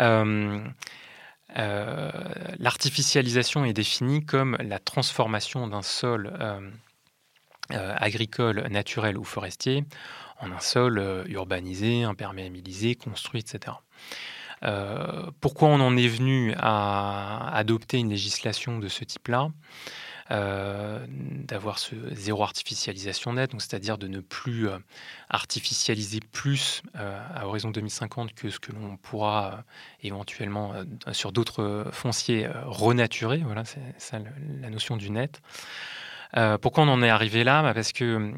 Euh, 0.00 0.64
euh, 1.56 2.10
l'artificialisation 2.58 3.64
est 3.64 3.72
définie 3.72 4.24
comme 4.24 4.56
la 4.60 4.78
transformation 4.78 5.66
d'un 5.68 5.82
sol 5.82 6.32
agricole, 7.70 8.66
naturel 8.70 9.16
ou 9.16 9.24
forestier 9.24 9.84
en 10.40 10.50
un 10.50 10.60
sol 10.60 11.24
urbanisé, 11.28 12.02
imperméabilisé, 12.02 12.96
construit, 12.96 13.40
etc. 13.40 13.76
pourquoi 15.40 15.68
on 15.68 15.80
en 15.80 15.96
est 15.96 16.08
venu 16.08 16.54
à 16.58 17.54
adopter 17.54 17.98
une 17.98 18.10
législation 18.10 18.78
de 18.80 18.88
ce 18.88 19.04
type-là? 19.04 19.50
Euh, 20.34 20.98
d'avoir 21.08 21.78
ce 21.78 21.94
zéro 22.12 22.42
artificialisation 22.42 23.34
net, 23.34 23.52
c'est-à-dire 23.58 23.98
de 23.98 24.08
ne 24.08 24.18
plus 24.18 24.68
euh, 24.68 24.78
artificialiser 25.28 26.18
plus 26.32 26.82
euh, 26.96 27.20
à 27.32 27.46
horizon 27.46 27.70
2050 27.70 28.34
que 28.34 28.50
ce 28.50 28.58
que 28.58 28.72
l'on 28.72 28.96
pourra 28.96 29.62
éventuellement 30.02 30.72
sur 31.12 31.30
d'autres 31.30 31.86
fonciers 31.92 32.48
renaturer. 32.64 33.42
Voilà, 33.44 33.64
c'est 33.64 33.80
ça 33.98 34.18
la 34.60 34.70
notion 34.70 34.96
du 34.96 35.10
net. 35.10 35.40
pourquoi 36.60 36.82
on 36.84 36.88
en 36.88 37.02
est 37.02 37.10
arrivé 37.10 37.44
là? 37.44 37.62
Bah, 37.62 37.74
Parce 37.74 37.92
que, 37.92 38.32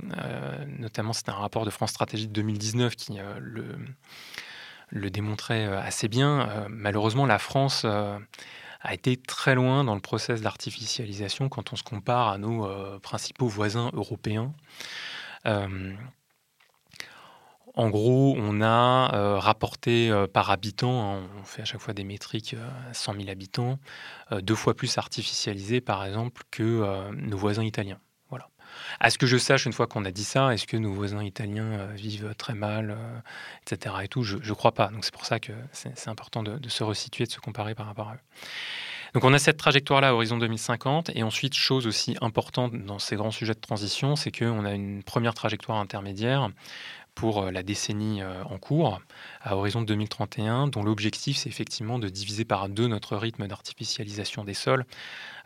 notamment, 0.79 1.15
c'est 1.15 1.29
un 1.29 1.35
rapport 1.35 1.65
de 1.65 1.71
France 1.71 1.91
Stratégie 1.91 2.27
de 2.27 2.33
2019 2.33 2.97
qui 2.97 3.19
le, 4.91 5.11
démontrait 5.11 5.65
assez 5.65 6.09
bien. 6.09 6.67
malheureusement, 6.69 7.27
la 7.27 7.39
France 7.39 7.87
a 8.87 8.95
été 8.95 9.17
très 9.17 9.55
loin 9.57 9.83
dans 9.83 9.95
le 9.95 10.01
process 10.01 10.41
d'artificialisation 10.43 11.49
quand 11.49 11.73
on 11.73 11.77
se 11.77 11.83
compare 11.83 12.29
à 12.29 12.39
nos 12.39 12.67
euh, 12.67 13.01
principaux 13.01 13.49
voisins 13.49 13.91
européens. 13.95 14.55
Euh, 15.47 15.93
en 17.75 17.91
gros, 17.91 18.37
on 18.39 18.63
a 18.63 19.13
euh, 19.15 19.39
rapporté 19.39 20.11
par 20.33 20.51
habitant, 20.51 21.17
hein, 21.17 21.29
on 21.39 21.45
fait 21.45 21.63
à 21.63 21.65
chaque 21.65 21.81
fois 21.81 21.95
des 21.95 22.05
métriques 22.05 22.55
à 22.89 22.95
100 22.95 23.15
000 23.15 23.29
habitants, 23.29 23.79
deux 24.31 24.55
fois 24.55 24.75
plus 24.75 24.97
artificialisé 24.99 25.81
par 25.81 26.05
exemple 26.05 26.43
que 26.51 27.11
nos 27.13 27.37
voisins 27.37 27.65
italiens. 27.65 28.01
À 29.01 29.11
ce 29.11 29.19
que 29.19 29.27
je 29.27 29.37
sache, 29.37 29.67
une 29.67 29.73
fois 29.73 29.87
qu'on 29.87 30.05
a 30.05 30.11
dit 30.11 30.25
ça, 30.25 30.53
est-ce 30.55 30.67
que 30.67 30.77
nos 30.77 30.93
voisins 30.93 31.23
italiens 31.23 31.87
vivent 31.95 32.35
très 32.37 32.55
mal, 32.55 32.97
etc. 33.63 33.95
Et 34.03 34.09
tout, 34.09 34.23
je 34.23 34.37
ne 34.37 34.55
crois 34.55 34.73
pas. 34.73 34.89
Donc 34.89 35.05
c'est 35.05 35.13
pour 35.13 35.27
ça 35.27 35.39
que 35.39 35.53
c'est 35.73 36.09
important 36.09 36.43
de, 36.43 36.69
se 36.69 36.85
resituer, 36.85 37.25
de 37.27 37.31
se 37.31 37.41
comparer 37.41 37.75
par 37.75 37.87
rapport 37.87 38.09
à 38.09 38.15
eux. 38.15 38.21
Donc 39.15 39.25
on 39.25 39.33
a 39.33 39.39
cette 39.39 39.57
trajectoire-là 39.57 40.15
horizon 40.15 40.37
2050. 40.39 41.11
Et 41.15 41.23
ensuite, 41.23 41.55
chose 41.55 41.87
aussi 41.87 42.17
importante 42.21 42.75
dans 42.75 42.99
ces 42.99 43.17
grands 43.17 43.31
sujets 43.31 43.55
de 43.55 43.61
transition, 43.61 44.17
c'est 44.17 44.31
qu'on 44.31 44.65
a 44.65 44.73
une 44.73 45.03
première 45.03 45.35
trajectoire 45.35 45.79
intermédiaire 45.79 46.51
pour 47.17 47.43
euh, 47.43 47.51
la 47.51 47.65
décennie 47.65 48.23
euh, 48.23 48.45
en 48.45 48.59
cours, 48.59 49.01
à 49.43 49.57
horizon 49.57 49.83
2031, 49.83 50.69
dont 50.69 50.85
l'objectif, 50.85 51.39
c'est 51.39 51.49
effectivement 51.49 51.99
de 51.99 52.09
diviser 52.09 52.45
par 52.45 52.69
deux 52.69 52.87
notre 52.87 53.17
rythme 53.17 53.49
d'artificialisation 53.49 54.45
des 54.45 54.55
sols 54.55 54.85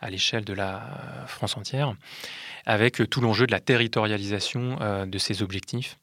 à 0.01 0.11
l'échelle 0.11 0.45
de 0.45 0.53
la 0.53 0.75
euh, 0.75 1.25
France 1.25 1.57
entière, 1.57 1.95
avec 2.67 3.09
tout 3.09 3.21
l'enjeu 3.21 3.47
de 3.47 3.51
la 3.51 3.59
territorialisation 3.59 5.05
de 5.07 5.17
ces 5.17 5.41
objectifs. 5.41 5.97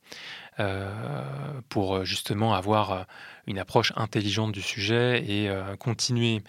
Pour 1.68 2.04
justement 2.04 2.54
avoir 2.54 3.06
une 3.46 3.58
approche 3.58 3.92
intelligente 3.96 4.52
du 4.52 4.62
sujet 4.62 5.24
et 5.24 5.50
continuer 5.78 6.42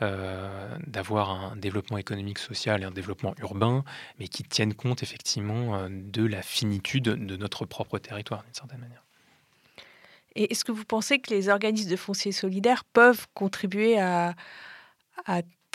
euh, 0.00 0.76
d'avoir 0.86 1.30
un 1.30 1.56
développement 1.56 1.98
économique, 1.98 2.38
social 2.38 2.82
et 2.82 2.84
un 2.84 2.92
développement 2.92 3.34
urbain, 3.38 3.82
mais 4.20 4.28
qui 4.28 4.44
tiennent 4.44 4.74
compte 4.74 5.02
effectivement 5.02 5.74
euh, 5.74 5.88
de 5.90 6.24
la 6.24 6.40
finitude 6.40 7.02
de 7.02 7.36
notre 7.36 7.66
propre 7.66 7.98
territoire 7.98 8.44
d'une 8.44 8.54
certaine 8.54 8.78
manière. 8.78 9.02
Et 10.36 10.52
est-ce 10.52 10.64
que 10.64 10.70
vous 10.70 10.84
pensez 10.84 11.18
que 11.18 11.34
les 11.34 11.48
organismes 11.48 11.90
de 11.90 11.96
foncier 11.96 12.30
solidaire 12.30 12.84
peuvent 12.84 13.26
contribuer 13.34 13.98
à, 13.98 14.36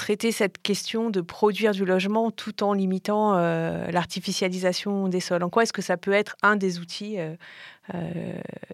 traiter 0.03 0.33
cette 0.33 0.61
question 0.61 1.09
de 1.09 1.21
produire 1.21 1.71
du 1.71 1.85
logement 1.85 2.29
tout 2.29 2.61
en 2.61 2.73
limitant 2.73 3.37
euh, 3.37 3.89
l'artificialisation 3.89 5.07
des 5.07 5.21
sols. 5.21 5.43
En 5.43 5.49
quoi 5.49 5.63
est-ce 5.63 5.71
que 5.71 5.81
ça 5.81 5.95
peut 5.95 6.11
être 6.11 6.35
un 6.41 6.57
des 6.57 6.79
outils 6.79 7.17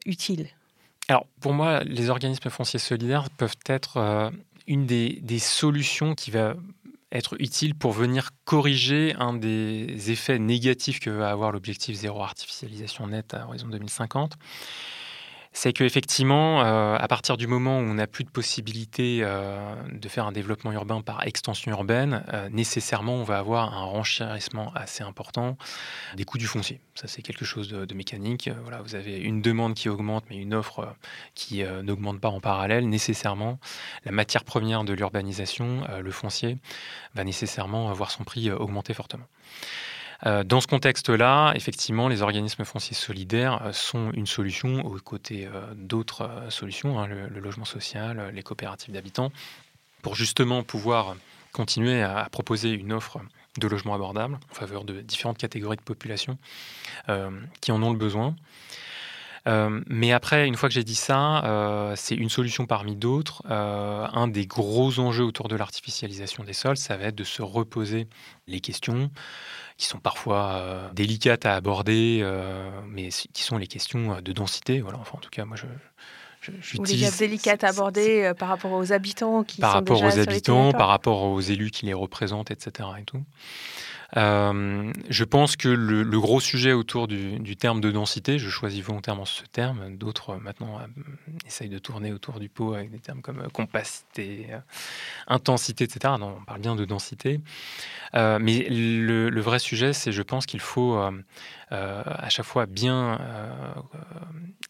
utiles? 0.07 0.47
Alors, 1.07 1.27
pour 1.39 1.53
moi, 1.53 1.83
les 1.83 2.09
organismes 2.09 2.49
fonciers 2.49 2.79
solidaires 2.79 3.29
peuvent 3.29 3.53
être 3.67 4.31
une 4.65 4.87
des, 4.87 5.39
solutions 5.39 6.15
qui 6.15 6.31
va 6.31 6.55
être 7.11 7.35
utile 7.39 7.75
pour 7.75 7.91
venir 7.91 8.31
corriger 8.45 9.13
un 9.19 9.33
des 9.33 10.11
effets 10.11 10.39
négatifs 10.39 10.99
que 10.99 11.11
va 11.11 11.29
avoir 11.29 11.51
l'objectif 11.51 11.95
zéro 11.95 12.23
artificialisation 12.23 13.05
nette 13.05 13.35
à 13.35 13.45
horizon 13.45 13.67
2050 13.67 14.33
c'est 15.51 15.73
qu'effectivement, 15.73 16.61
euh, 16.61 16.95
à 16.97 17.07
partir 17.07 17.35
du 17.35 17.47
moment 17.47 17.79
où 17.79 17.81
on 17.81 17.95
n'a 17.95 18.05
plus 18.05 18.23
de 18.23 18.29
possibilité 18.29 19.19
euh, 19.23 19.75
de 19.91 20.07
faire 20.07 20.27
un 20.27 20.31
développement 20.31 20.71
urbain 20.71 21.01
par 21.01 21.25
extension 21.25 21.71
urbaine, 21.71 22.23
euh, 22.33 22.49
nécessairement, 22.49 23.15
on 23.15 23.23
va 23.23 23.39
avoir 23.39 23.73
un 23.73 23.83
renchérissement 23.83 24.71
assez 24.75 25.03
important 25.03 25.57
des 26.15 26.23
coûts 26.23 26.37
du 26.37 26.45
foncier. 26.45 26.79
Ça, 26.93 27.07
c'est 27.07 27.23
quelque 27.23 27.45
chose 27.45 27.69
de, 27.69 27.93
mécanique. 27.93 28.49
Voilà, 28.61 28.81
vous 28.81 28.95
avez 28.95 29.17
une 29.17 29.41
demande 29.41 29.73
qui 29.73 29.89
augmente, 29.89 30.23
mais 30.29 30.37
une 30.37 30.53
offre 30.53 30.95
qui 31.33 31.63
n'augmente 31.83 32.21
pas 32.21 32.29
en 32.29 32.39
parallèle. 32.39 32.87
Nécessairement, 32.87 33.59
la 34.05 34.11
matière 34.11 34.43
première 34.43 34.83
de 34.83 34.93
l'urbanisation, 34.93 35.83
le 36.01 36.11
foncier, 36.11 36.57
va 37.15 37.23
nécessairement 37.23 37.91
voir 37.93 38.11
son 38.11 38.23
prix 38.23 38.51
augmenter 38.51 38.93
fortement. 38.93 39.25
Euh, 40.25 40.43
dans 40.43 40.59
ce 40.59 40.67
contexte-là, 40.67 41.53
effectivement, 41.55 42.07
les 42.07 42.21
organismes 42.21 42.65
fonciers 42.65 42.95
solidaires 42.95 43.61
euh, 43.63 43.71
sont 43.71 44.11
une 44.11 44.25
solution 44.25 44.85
aux 44.85 44.99
côtés 44.99 45.47
euh, 45.47 45.61
d'autres 45.75 46.29
solutions, 46.49 46.99
hein, 46.99 47.07
le, 47.07 47.39
logement 47.39 47.65
social, 47.65 48.31
les 48.33 48.43
coopératives 48.43 48.93
d'habitants, 48.93 49.31
pour 50.01 50.15
justement 50.15 50.63
pouvoir 50.63 51.15
continuer 51.53 52.03
à, 52.03 52.27
proposer 52.31 52.71
une 52.71 52.91
offre 52.91 53.21
de 53.57 53.67
logement 53.67 53.95
abordable 53.95 54.37
en 54.51 54.53
faveur 54.53 54.83
de 54.83 55.01
différentes 55.01 55.37
catégories 55.37 55.77
de 55.77 55.81
population 55.81 56.37
qui 57.59 57.71
en 57.71 57.81
ont 57.81 57.91
le 57.91 57.97
besoin. 57.97 58.35
mais 59.87 60.11
après, 60.11 60.47
une 60.47 60.55
fois 60.55 60.69
que 60.69 60.75
j'ai 60.75 60.83
dit 60.83 60.95
ça, 60.95 61.93
c'est 61.95 62.15
une 62.15 62.29
solution 62.29 62.67
parmi 62.67 62.95
d'autres. 62.95 63.41
un 63.49 64.27
des 64.27 64.45
gros 64.45 64.99
enjeux 64.99 65.25
autour 65.25 65.47
de 65.47 65.55
l'artificialisation 65.55 66.43
des 66.43 66.53
sols, 66.53 66.77
ça 66.77 66.95
va 66.97 67.05
être 67.05 67.15
de 67.15 67.23
se 67.23 67.41
reposer 67.41 68.07
les 68.47 68.61
questions 68.61 69.09
qui 69.79 69.85
sont 69.85 69.99
parfois 69.99 70.55
euh, 70.55 70.89
délicates 70.91 71.45
à 71.45 71.55
aborder, 71.55 72.19
euh, 72.21 72.69
mais 72.85 73.07
qui 73.33 73.43
sont 73.43 73.57
les 73.57 73.65
questions 73.65 74.15
euh, 74.15 74.21
de 74.21 74.33
densité. 74.33 74.81
Voilà. 74.81 74.99
Enfin, 74.99 75.13
en 75.15 75.21
tout 75.21 75.29
cas, 75.29 75.45
moi, 75.45 75.55
je, 75.55 76.51
Ou 76.77 76.83
les 76.83 77.09
délicates 77.17 77.63
à 77.63 77.69
aborder 77.69 78.33
par 78.37 78.49
rapport 78.49 78.73
aux 78.73 78.91
habitants 78.91 79.43
qui 79.45 79.61
par 79.61 79.71
sont 79.71 79.77
rapport 79.77 80.01
déjà 80.01 80.15
aux 80.15 80.19
habitants, 80.19 80.71
par 80.73 80.89
rapport 80.89 81.23
aux 81.23 81.39
élus 81.39 81.71
qui 81.71 81.85
les 81.85 81.93
représentent, 81.93 82.51
etc. 82.51 82.89
Et 82.99 83.03
tout. 83.05 83.23
Euh, 84.17 84.91
je 85.09 85.23
pense 85.23 85.55
que 85.55 85.69
le, 85.69 86.19
gros 86.19 86.39
sujet 86.39 86.73
autour 86.73 87.07
du, 87.07 87.55
terme 87.55 87.81
de 87.81 87.91
densité, 87.91 88.39
je 88.39 88.49
choisis 88.49 88.83
volontairement 88.83 89.25
ce 89.25 89.43
terme, 89.43 89.95
d'autres 89.97 90.35
maintenant 90.35 90.79
euh, 90.79 90.87
essayent 91.45 91.69
de 91.69 91.77
tourner 91.77 92.11
autour 92.11 92.39
du 92.39 92.49
pot 92.49 92.73
avec 92.73 92.89
des 92.89 92.99
termes 92.99 93.21
comme 93.21 93.41
euh, 93.41 93.49
compacité, 93.49 94.47
intensité, 95.27 95.83
etc. 95.83 96.13
On 96.19 96.43
parle 96.45 96.61
bien 96.61 96.75
de 96.75 96.85
densité. 96.85 97.39
mais 98.13 98.67
le, 98.69 99.41
vrai 99.41 99.59
sujet, 99.59 99.93
c'est 99.93 100.11
je 100.11 100.21
pense 100.21 100.45
qu'il 100.45 100.59
faut 100.59 100.99
à 101.69 102.29
chaque 102.29 102.45
fois 102.45 102.65
bien 102.65 103.19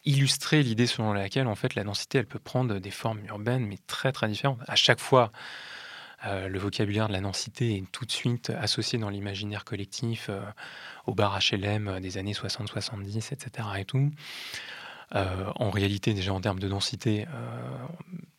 illustrer 0.06 0.64
l'idée 0.64 0.88
selon 0.88 1.14
laquelle 1.14 1.48
en 1.48 1.56
fait 1.56 1.76
la 1.76 1.84
densité, 1.84 2.18
elle 2.18 2.26
peut 2.26 2.40
prendre 2.40 2.80
des 2.80 2.92
formes 2.92 3.20
urbaines, 3.28 3.66
mais 3.66 3.78
très 3.88 4.12
très 4.12 4.28
différentes. 4.28 4.60
À 4.68 4.76
chaque 4.76 5.00
fois, 5.00 5.32
euh, 5.32 5.79
le 6.26 6.60
vocabulaire 6.60 7.08
de 7.08 7.14
la 7.14 7.22
densité 7.22 7.78
est 7.78 7.92
tout 7.92 8.06
de 8.06 8.12
suite 8.12 8.50
associé 8.50 9.00
dans 9.00 9.10
l'imaginaire 9.10 9.66
collectif 9.66 10.28
euh, 10.30 10.42
au 11.06 11.16
bar 11.16 11.40
HLM 11.40 11.88
euh, 11.88 12.00
des 12.00 12.18
années 12.18 12.34
60-70, 12.34 13.34
etc. 13.34 13.68
Et 13.78 13.86
tout. 13.86 14.12
en 15.14 15.70
réalité, 15.72 16.14
déjà 16.14 16.34
en 16.34 16.42
termes 16.42 16.60
de 16.60 16.68
densité, 16.68 17.26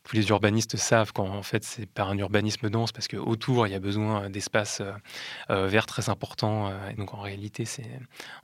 tous 0.05 0.15
les 0.15 0.29
urbanistes 0.29 0.77
savent 0.77 1.13
qu'en 1.13 1.43
fait 1.43 1.65
c'est 1.65 1.87
pas 1.87 2.05
un 2.05 2.17
urbanisme 2.17 2.71
dense 2.71 2.93
parce 2.93 3.09
qu'autour 3.09 3.67
il 3.67 3.73
y 3.73 3.75
a 3.75 3.81
besoin 3.81 4.31
d'espaces 4.31 4.81
verts 5.49 5.87
très 5.87 6.11
importants. 6.11 6.71
et 6.89 6.95
donc 6.95 7.13
en 7.13 7.21
réalité, 7.21 7.65
c'est 7.65 7.91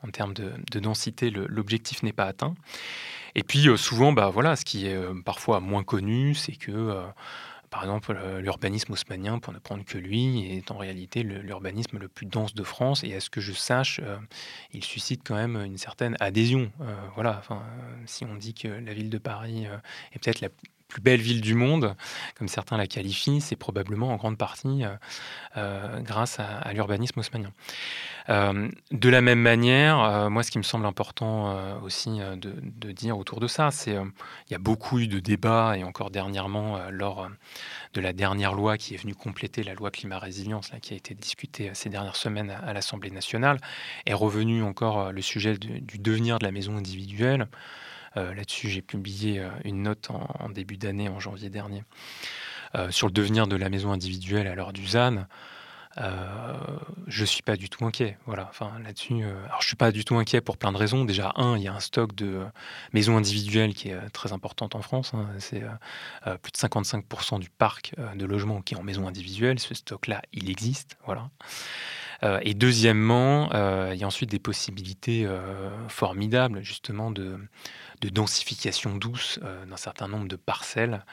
en 0.03 0.09
termes 0.11 0.35
de, 0.35 0.81
densité, 0.81 1.31
l'objectif 1.31 2.03
n'est 2.03 2.13
pas 2.13 2.25
atteint. 2.25 2.57
Et 3.37 3.45
puis 3.45 3.69
souvent, 3.77 4.13
bah 4.13 4.29
voilà, 4.31 4.57
ce 4.57 4.65
qui 4.65 4.89
est 4.89 4.99
parfois 5.25 5.61
moins 5.61 5.85
connu, 5.85 6.35
c'est 6.35 6.57
que 6.57 7.05
par 7.77 7.85
exemple, 7.85 8.17
euh, 8.19 8.41
l'urbanisme 8.41 8.95
haussmanien, 8.95 9.39
pour 9.39 9.53
ne 9.53 9.59
prendre 9.59 9.85
que 9.85 9.99
lui, 9.99 10.51
est 10.51 10.71
en 10.71 10.79
réalité 10.79 11.23
l'urbanisme 11.23 11.99
le 11.99 12.09
plus 12.09 12.25
dense 12.25 12.55
de 12.55 12.63
France. 12.63 13.05
Et 13.05 13.15
à 13.15 13.21
ce 13.21 13.29
que 13.29 13.43
je 13.43 13.53
sache, 13.53 14.01
euh, 14.03 14.17
il 14.73 14.83
suscite 14.83 15.21
quand 15.23 15.35
même 15.35 15.57
une 15.57 15.77
certaine 15.77 16.17
adhésion. 16.19 16.73
Euh, 16.81 16.97
voilà, 17.17 17.37
enfin, 17.39 17.63
si 18.07 18.25
on 18.25 18.35
dit 18.35 18.55
que 18.55 18.67
la 18.67 18.95
ville 18.95 19.11
de 19.11 19.19
Paris 19.19 19.67
est 20.15 20.19
peut-être 20.19 20.41
la 20.41 20.49
plus 20.89 21.03
belle 21.03 21.21
ville 21.21 21.41
du 21.41 21.55
monde, 21.55 21.95
comme 22.39 22.49
certains 22.49 22.77
la 22.77 22.87
qualifient, 22.87 23.41
c'est 23.41 23.57
probablement 23.57 24.13
en 24.13 24.17
grande 24.17 24.39
partie 24.39 24.85
euh, 24.85 24.95
euh, 25.57 26.01
grâce 26.01 26.39
à, 26.39 26.73
l'urbanisme 26.73 27.19
haussmanien. 27.21 27.53
Euh, 28.29 28.69
de 28.91 29.09
la 29.09 29.21
même 29.21 29.41
manière, 29.41 30.31
moi, 30.31 30.43
ce 30.43 30.51
qui 30.51 30.59
me 30.59 30.63
semble 30.63 30.87
important 30.87 31.81
aussi 31.83 32.19
de, 32.19 32.93
dire 32.93 33.19
autour 33.19 33.41
de 33.41 33.47
ça, 33.47 33.71
c'est 33.71 33.93
il 33.93 34.53
y 34.53 34.55
a 34.55 34.59
beaucoup 34.59 34.99
eu 34.99 35.07
de 35.07 35.21
débats, 35.21 35.77
et 35.77 35.85
encore 35.85 36.11
dernièrement, 36.11 36.79
lors 36.91 37.29
de 37.95 38.01
la 38.01 38.13
dernière 38.13 38.53
loi 38.53 38.79
qui 38.79 38.95
est 38.95 38.97
venue 38.97 39.15
compléter 39.15 39.63
la 39.63 39.75
loi 39.75 39.91
climat-résilience, 39.91 40.71
qui 40.83 40.95
a 40.95 40.97
été 40.97 41.15
discutée 41.15 41.71
ces 41.75 41.89
dernières 41.89 42.17
semaines 42.17 42.51
à, 42.51 42.73
l'Assemblée 42.73 43.11
nationale, 43.11 43.59
est 44.07 44.15
revenu 44.15 44.63
encore 44.63 45.13
le 45.13 45.23
sujet 45.23 45.57
du 45.57 45.99
devenir 45.99 46.39
de 46.39 46.45
la 46.45 46.53
maison 46.53 46.77
individuelle. 46.77 47.49
Euh, 48.17 48.35
là-dessus, 48.35 48.69
j'ai 48.69 48.83
publié 48.83 49.41
euh, 49.41 49.51
une 49.65 49.83
note 49.83 50.11
en, 50.11 50.49
début 50.49 50.77
d'année, 50.77 51.09
en 51.09 51.21
janvier 51.21 51.51
dernier, 51.51 51.85
euh, 52.75 52.91
sur 52.91 53.07
le 53.07 53.13
devenir 53.13 53.47
de 53.47 53.57
la 53.57 53.69
maison 53.69 53.93
individuelle 53.93 54.47
à 54.47 54.55
l'heure 54.55 54.73
du 54.73 54.87
ZAN. 54.87 55.27
je 57.07 57.25
suis 57.25 57.43
pas 57.43 57.57
du 57.57 57.69
tout 57.69 57.85
inquiet. 57.85 58.19
Voilà. 58.27 58.49
Enfin, 58.51 58.73
là-dessus, 58.85 59.23
alors 59.23 59.61
je 59.61 59.67
suis 59.67 59.77
pas 59.77 59.93
du 59.93 60.05
tout 60.05 60.17
inquiet 60.17 60.41
pour 60.41 60.57
plein 60.57 60.73
de 60.73 60.77
raisons. 60.77 61.05
Déjà, 61.05 61.33
un, 61.37 61.57
il 61.57 61.63
y 61.63 61.69
a 61.69 61.75
un 61.75 61.81
stock 61.81 62.15
de 62.15 62.45
maisons 62.93 63.17
individuelles 63.17 63.75
qui 63.75 63.89
est 63.89 64.11
très 64.11 64.33
importante 64.33 64.75
en 64.75 64.83
France. 64.83 65.13
Hein. 65.15 65.29
C'est 65.39 65.63
plus 66.43 66.53
de 66.53 66.57
55% 66.57 67.39
du 67.41 67.51
parc 67.51 67.95
de 68.15 68.27
logements 68.27 68.61
qui 68.61 68.75
est 68.75 68.77
en 68.77 68.83
maison 68.83 69.07
individuelle. 69.07 69.59
Ce 69.59 69.75
stock-là, 69.75 70.23
il 70.33 70.51
existe. 70.51 70.99
Voilà. 71.07 71.31
et 72.43 72.53
deuxièmement, 72.53 73.49
il 73.91 73.97
y 73.97 74.05
a 74.05 74.07
ensuite 74.07 74.31
des 74.31 74.39
possibilités 74.39 75.27
formidables, 75.89 76.63
justement, 76.63 77.11
de, 77.11 77.39
de 78.01 78.09
densification 78.09 78.97
douce 78.97 79.39
euh, 79.43 79.65
d'un 79.67 79.77
certain 79.77 80.09
nombre 80.09 80.29
de 80.29 80.37
parcelles 80.37 81.05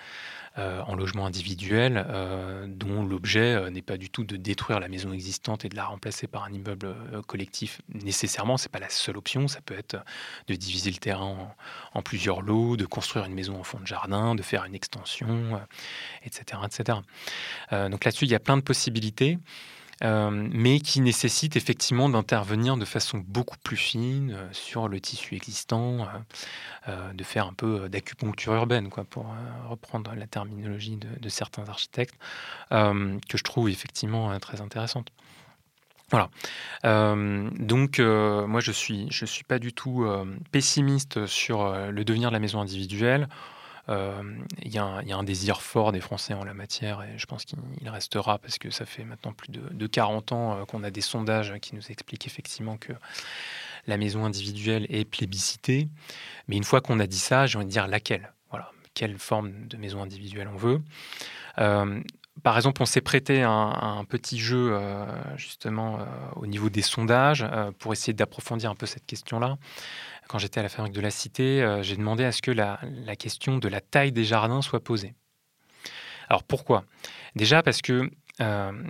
euh, 0.60 0.82
en 0.82 0.96
logement 0.96 1.26
individuel, 1.26 2.06
euh, 2.08 2.68
dont 2.68 3.04
l'objet 3.04 3.72
n'est 3.72 3.82
pas 3.82 3.98
du 3.98 4.12
tout 4.12 4.24
de 4.24 4.36
détruire 4.36 4.80
la 4.80 4.88
maison 4.88 5.12
existante 5.12 5.66
et 5.66 5.70
de 5.70 5.76
la 5.76 5.86
remplacer 5.86 6.28
par 6.28 6.44
un 6.44 6.54
immeuble 6.54 6.96
collectif 7.26 7.82
nécessairement. 7.90 8.58
C'est 8.58 8.72
pas 8.72 8.80
la 8.80 8.90
seule 8.90 9.18
option. 9.18 9.48
Ça 9.48 9.62
peut 9.62 9.78
être 9.78 9.98
de 10.48 10.56
diviser 10.56 10.92
le 10.92 10.98
terrain 10.98 11.56
en, 11.94 12.02
plusieurs 12.04 12.42
lots, 12.42 12.78
de 12.78 12.86
construire 12.86 13.26
une 13.26 13.34
maison 13.34 13.60
en 13.60 13.64
fond 13.64 13.80
de 13.80 13.88
jardin, 13.88 14.36
de 14.36 14.44
faire 14.44 14.64
une 14.66 14.76
extension, 14.76 15.60
etc., 16.24 16.62
etc. 16.66 17.00
donc 17.90 18.06
là-dessus, 18.06 18.26
il 18.26 18.32
y 18.32 18.36
a 18.36 18.40
plein 18.40 18.58
de 18.58 18.62
possibilités. 18.62 19.40
Euh, 20.04 20.30
mais 20.52 20.80
qui 20.80 21.00
nécessite 21.00 21.56
effectivement 21.56 22.10
d'intervenir 22.10 22.76
de 22.76 22.84
façon 22.84 23.24
beaucoup 23.26 23.58
plus 23.64 23.78
fine 23.78 24.34
euh, 24.36 24.50
sur 24.52 24.90
le 24.90 25.00
tissu 25.00 25.36
existant, 25.36 26.08
euh, 26.90 27.14
de 27.14 27.24
faire 27.24 27.48
un 27.48 27.54
peu 27.54 27.88
d'acupuncture 27.88 28.54
urbaine, 28.54 28.90
quoi, 28.90 29.06
pour 29.06 29.34
reprendre 29.70 30.14
la 30.16 30.28
terminologie 30.28 30.98
de, 30.98 31.30
certains 31.30 31.68
architectes, 31.70 32.16
que 32.70 33.38
je 33.38 33.44
trouve 33.44 33.70
effectivement 33.70 34.38
très 34.40 34.62
intéressante. 34.62 35.10
Voilà. 36.12 36.30
donc, 36.84 38.00
moi, 38.00 38.60
je 38.60 38.72
suis, 38.72 39.08
je 39.10 39.26
suis 39.26 39.44
pas 39.44 39.60
du 39.60 39.74
tout 39.74 40.06
pessimiste 40.52 41.26
sur 41.26 41.74
le 41.74 42.04
devenir 42.04 42.30
de 42.30 42.34
la 42.34 42.40
maison 42.40 42.60
individuelle. 42.60 43.28
Euh, 43.90 44.24
il 44.62 44.72
y, 44.72 44.78
a 44.78 44.86
un 44.86 45.24
désir 45.24 45.62
fort 45.62 45.92
des 45.92 46.00
Français 46.00 46.34
en 46.34 46.46
la 46.46 46.54
matière 46.54 47.02
et 47.02 47.18
je 47.18 47.26
pense 47.26 47.44
qu'il 47.44 47.58
restera 47.90 48.38
parce 48.38 48.58
que 48.58 48.70
ça 48.70 48.86
fait 48.86 49.04
maintenant 49.04 49.34
plus 49.34 49.52
de, 49.52 49.88
40 49.88 50.32
ans 50.32 50.58
euh, 50.58 50.66
qu'on 50.66 50.84
a 50.84 50.92
des 50.92 51.02
sondages 51.02 51.54
qui 51.62 51.76
nous 51.76 51.92
expliquent 51.92 52.26
effectivement 52.26 52.78
que 52.78 52.94
la 53.86 53.98
maison 53.98 54.24
individuelle 54.24 54.86
est 54.90 55.04
plébiscitée. 55.04 55.90
Mais 56.48 56.56
une 56.56 56.64
fois 56.64 56.80
qu'on 56.80 57.00
a 57.02 57.08
dit 57.08 57.20
ça, 57.20 57.46
j'ai 57.46 57.58
envie 57.58 57.68
de 57.68 57.72
dire 57.72 57.88
laquelle? 57.88 58.32
Voilà, 58.50 58.72
quelle 58.94 59.18
forme 59.18 59.68
de 59.68 59.76
maison 59.76 60.02
individuelle 60.02 60.48
on 60.48 60.58
veut. 60.58 60.82
Euh, 61.60 62.00
par 62.42 62.56
exemple, 62.56 62.82
on 62.82 62.86
s'est 62.86 63.02
prêté 63.02 63.44
un, 63.44 64.06
petit 64.10 64.40
jeu 64.40 64.76
justement 65.38 66.00
au 66.36 66.48
niveau 66.48 66.70
des 66.70 66.82
sondages 66.82 67.46
pour 67.78 67.94
essayer 67.94 68.14
d'approfondir 68.14 68.72
un 68.72 68.76
peu 68.76 68.88
cette 68.88 69.06
question-là 69.06 69.60
quand 70.28 70.40
j'étais 70.40 70.60
à 70.60 70.64
la 70.64 70.70
fabrique 70.70 70.94
de 70.94 71.02
la 71.02 71.12
Cité, 71.12 71.62
euh, 71.62 71.84
j'ai 71.84 71.96
demandé 71.96 72.24
à 72.24 72.32
ce 72.32 72.42
que 72.42 72.52
la, 72.52 72.80
question 73.18 73.58
de 73.58 73.68
la 73.68 73.82
taille 73.82 74.12
des 74.12 74.24
jardins 74.24 74.62
soit 74.62 74.84
posée. 74.84 75.14
Alors 76.30 76.44
pourquoi? 76.44 76.86
Déjà 77.36 77.64
parce 77.64 77.82
que 77.82 78.10
euh, 78.42 78.84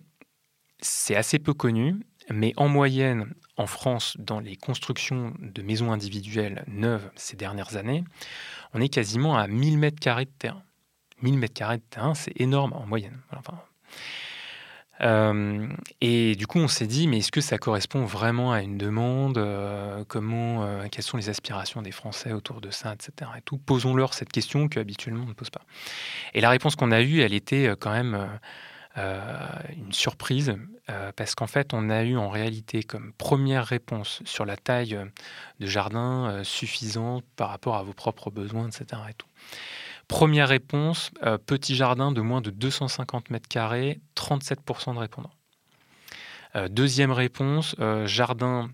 c'est 0.80 1.16
assez 1.16 1.40
peu 1.40 1.54
connu, 1.54 1.96
mais 2.30 2.54
en 2.58 2.68
moyenne, 2.68 3.34
en 3.58 3.68
France, 3.68 4.16
dans 4.20 4.40
les 4.40 4.56
constructions 4.56 5.34
de 5.40 5.62
maisons 5.62 5.92
individuelles 5.92 6.64
neuves 6.68 7.10
ces 7.16 7.36
dernières 7.36 7.76
années, 7.76 8.04
on 8.74 8.82
est 8.82 8.90
quasiment 8.90 9.38
à 9.38 9.48
1000 9.48 9.78
mètres 9.78 10.00
carrés 10.00 10.26
de 10.26 10.32
terrain. 10.32 10.64
1000 11.22 11.38
mètres 11.38 11.54
carrés 11.54 11.78
de 11.78 11.84
terrain, 11.84 12.14
c'est 12.14 12.40
énorme 12.40 12.74
en 12.74 12.86
moyenne. 12.86 13.20
Euh, 15.02 15.68
et 16.02 16.36
du 16.36 16.48
coup, 16.48 16.60
on 16.60 16.68
s'est 16.68 16.88
dit, 16.88 17.08
mais 17.08 17.20
est-ce 17.20 17.32
que 17.32 17.42
ça 17.42 17.58
correspond 17.58 18.06
vraiment 18.06 18.52
à 18.52 18.62
une 18.62 18.78
demande 18.78 19.38
euh, 19.38 20.04
Comment, 20.08 20.64
euh, 20.64 20.86
quelles 20.92 21.04
sont 21.04 21.18
les 21.18 21.30
aspirations 21.30 21.82
des 21.82 21.92
Français 21.92 22.32
autour 22.32 22.62
de 22.62 22.70
ça, 22.70 22.94
etc. 22.94 23.32
Et 23.38 23.42
tout. 23.42 23.58
Posons-leur 23.58 24.14
cette 24.14 24.32
question 24.32 24.68
qu'habituellement 24.68 25.24
on 25.26 25.30
ne 25.30 25.34
pose 25.34 25.50
pas. 25.50 25.62
Et 26.34 26.42
la 26.42 26.50
réponse 26.50 26.76
qu'on 26.76 26.92
a 26.92 27.02
eue, 27.02 27.22
elle 27.22 27.34
était 27.34 27.76
quand 27.80 27.92
même 27.92 28.30
une 28.96 29.92
surprise, 29.92 30.56
parce 31.16 31.34
qu'en 31.34 31.48
fait, 31.48 31.74
on 31.74 31.90
a 31.90 32.04
eu 32.04 32.16
en 32.16 32.30
réalité 32.30 32.84
comme 32.84 33.12
première 33.14 33.66
réponse 33.66 34.22
sur 34.24 34.46
la 34.46 34.56
taille 34.56 35.00
de 35.60 35.66
jardin 35.66 36.42
suffisante 36.44 37.24
par 37.36 37.50
rapport 37.50 37.76
à 37.76 37.84
vos 37.84 37.94
propres 37.94 38.30
besoins, 38.30 38.68
etc. 38.68 39.02
Et 39.10 39.14
tout. 39.16 39.28
Première 40.08 40.50
réponse, 40.50 41.12
euh, 41.24 41.38
petit 41.38 41.76
jardin 41.76 42.12
de 42.12 42.22
moins 42.22 42.42
de 42.42 42.50
250 42.50 43.30
mètres 43.30 43.48
carrés, 43.48 44.02
37% 44.16 44.94
de 44.94 45.00
répondants. 45.00 45.32
Euh, 46.56 46.68
deuxième 46.68 47.12
réponse, 47.12 47.76
euh, 47.80 48.06
jardin 48.06 48.70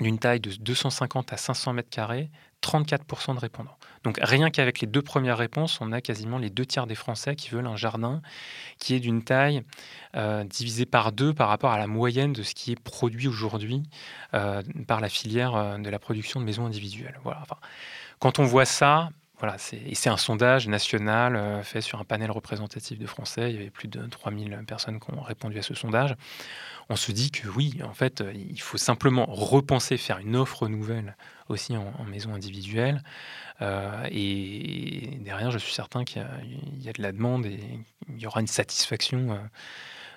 d'une 0.00 0.18
taille 0.18 0.40
de 0.40 0.50
250 0.50 1.32
à 1.32 1.36
500 1.36 1.74
mètres 1.74 1.90
carrés, 1.90 2.30
34% 2.62 3.34
de 3.34 3.40
répondants. 3.40 3.76
Donc 4.02 4.18
rien 4.20 4.50
qu'avec 4.50 4.80
les 4.80 4.88
deux 4.88 5.02
premières 5.02 5.36
réponses, 5.38 5.80
on 5.80 5.92
a 5.92 6.00
quasiment 6.00 6.38
les 6.38 6.50
deux 6.50 6.66
tiers 6.66 6.86
des 6.86 6.96
Français 6.96 7.36
qui 7.36 7.50
veulent 7.50 7.66
un 7.66 7.76
jardin 7.76 8.20
qui 8.78 8.94
est 8.94 9.00
d'une 9.00 9.22
taille 9.22 9.62
divisée 10.46 10.86
par 10.86 11.12
deux 11.12 11.34
par 11.34 11.48
rapport 11.48 11.72
à 11.72 11.78
la 11.78 11.86
moyenne 11.86 12.32
de 12.32 12.42
ce 12.42 12.54
qui 12.54 12.72
est 12.72 12.80
produit 12.80 13.28
aujourd'hui 13.28 13.82
par 14.32 15.00
la 15.00 15.08
filière 15.08 15.78
de 15.78 15.88
la 15.90 15.98
production 15.98 16.40
de 16.40 16.46
maisons 16.46 16.66
individuelles. 16.66 17.20
Voilà. 17.22 17.44
quand 18.18 18.38
on 18.38 18.44
voit 18.44 18.64
ça, 18.64 19.10
voilà, 19.38 19.56
c'est 19.58 20.08
un 20.08 20.16
sondage 20.16 20.68
national 20.68 21.34
euh, 21.34 21.62
fait 21.64 21.80
sur 21.80 21.98
un 21.98 22.04
panel 22.04 22.30
représentatif 22.30 22.98
de 22.98 23.06
Français. 23.06 23.50
Il 23.50 23.56
y 23.56 23.58
avait 23.58 23.70
plus 23.70 23.88
de 23.88 24.06
3000 24.06 24.62
personnes 24.66 25.00
qui 25.00 25.10
ont 25.12 25.20
répondu 25.20 25.58
à 25.58 25.62
ce 25.62 25.74
sondage. 25.74 26.14
On 26.88 26.94
se 26.94 27.10
dit 27.10 27.32
que 27.32 27.48
oui, 27.48 27.80
en 27.82 27.94
fait, 27.94 28.20
euh, 28.20 28.32
il 28.32 28.60
faut 28.60 28.78
simplement 28.78 29.26
repenser, 29.26 29.96
faire 29.96 30.18
une 30.18 30.36
offre 30.36 30.68
nouvelle 30.68 31.16
aussi 31.48 31.76
en, 31.76 31.92
maison 32.04 32.32
individuelle 32.32 33.02
euh, 33.60 34.06
et 34.10 35.18
derrière, 35.20 35.50
je 35.50 35.58
suis 35.58 35.74
certain 35.74 36.04
qu'il 36.04 36.24
y, 36.78 36.88
a 36.88 36.92
de 36.92 37.02
la 37.02 37.12
demande 37.12 37.44
et 37.44 37.60
il 38.08 38.18
y 38.18 38.26
aura 38.26 38.40
une 38.40 38.46
satisfaction 38.46 39.38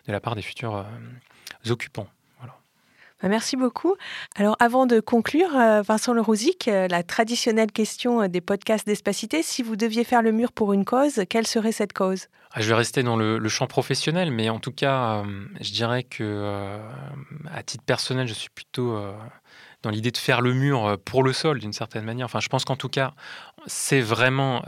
de 0.08 0.12
la 0.12 0.22
part 0.22 0.36
des 0.36 0.42
futurs 0.42 0.86
occupants. 1.70 2.08
Bah, 3.22 3.30
merci 3.30 3.58
beaucoup. 3.58 3.96
Alors, 4.36 4.56
avant 4.60 4.86
de 4.86 5.00
conclure, 5.00 5.56
euh, 5.56 5.82
Vincent 5.82 6.14
Lerouzic, 6.14 6.68
euh, 6.68 6.88
la 6.88 7.02
traditionnelle 7.02 7.72
question 7.72 8.22
euh, 8.22 8.28
des 8.28 8.42
podcasts 8.42 8.86
d'Espacité, 8.86 9.42
si 9.42 9.64
vous 9.64 9.76
deviez 9.76 10.04
faire 10.04 10.22
le 10.22 10.32
mur 10.32 10.52
pour 10.52 10.72
une 10.72 10.86
cause, 10.86 11.22
quelle 11.28 11.48
serait 11.48 11.72
cette 11.72 11.94
cause? 11.94 12.28
Ah, 12.52 12.62
Je 12.62 12.70
vais 12.70 12.76
rester 12.76 13.02
dans 13.02 13.16
le, 13.16 13.48
champ 13.50 13.66
professionnel, 13.66 14.30
mais 14.32 14.50
en 14.50 14.60
tout 14.60 14.72
cas, 14.72 15.24
je 15.60 15.72
dirais 15.72 16.04
que, 16.04 16.80
à 17.52 17.62
titre 17.64 17.84
personnel, 17.84 18.28
je 18.28 18.34
suis 18.34 18.50
plutôt 18.50 18.98
dans 19.84 19.90
l'idée 19.90 20.12
de 20.12 20.18
faire 20.18 20.42
le 20.42 20.54
mur 20.54 20.98
pour 21.06 21.24
le 21.24 21.34
sol, 21.34 21.60
d'une 21.60 21.74
certaine 21.74 22.04
manière. 22.04 22.26
Enfin, 22.26 22.40
je 22.40 22.48
pense 22.48 22.66
qu'en 22.66 22.76
tout 22.76 22.90
cas, 22.90 23.14
c'est 23.68 24.00
vraiment, 24.00 24.62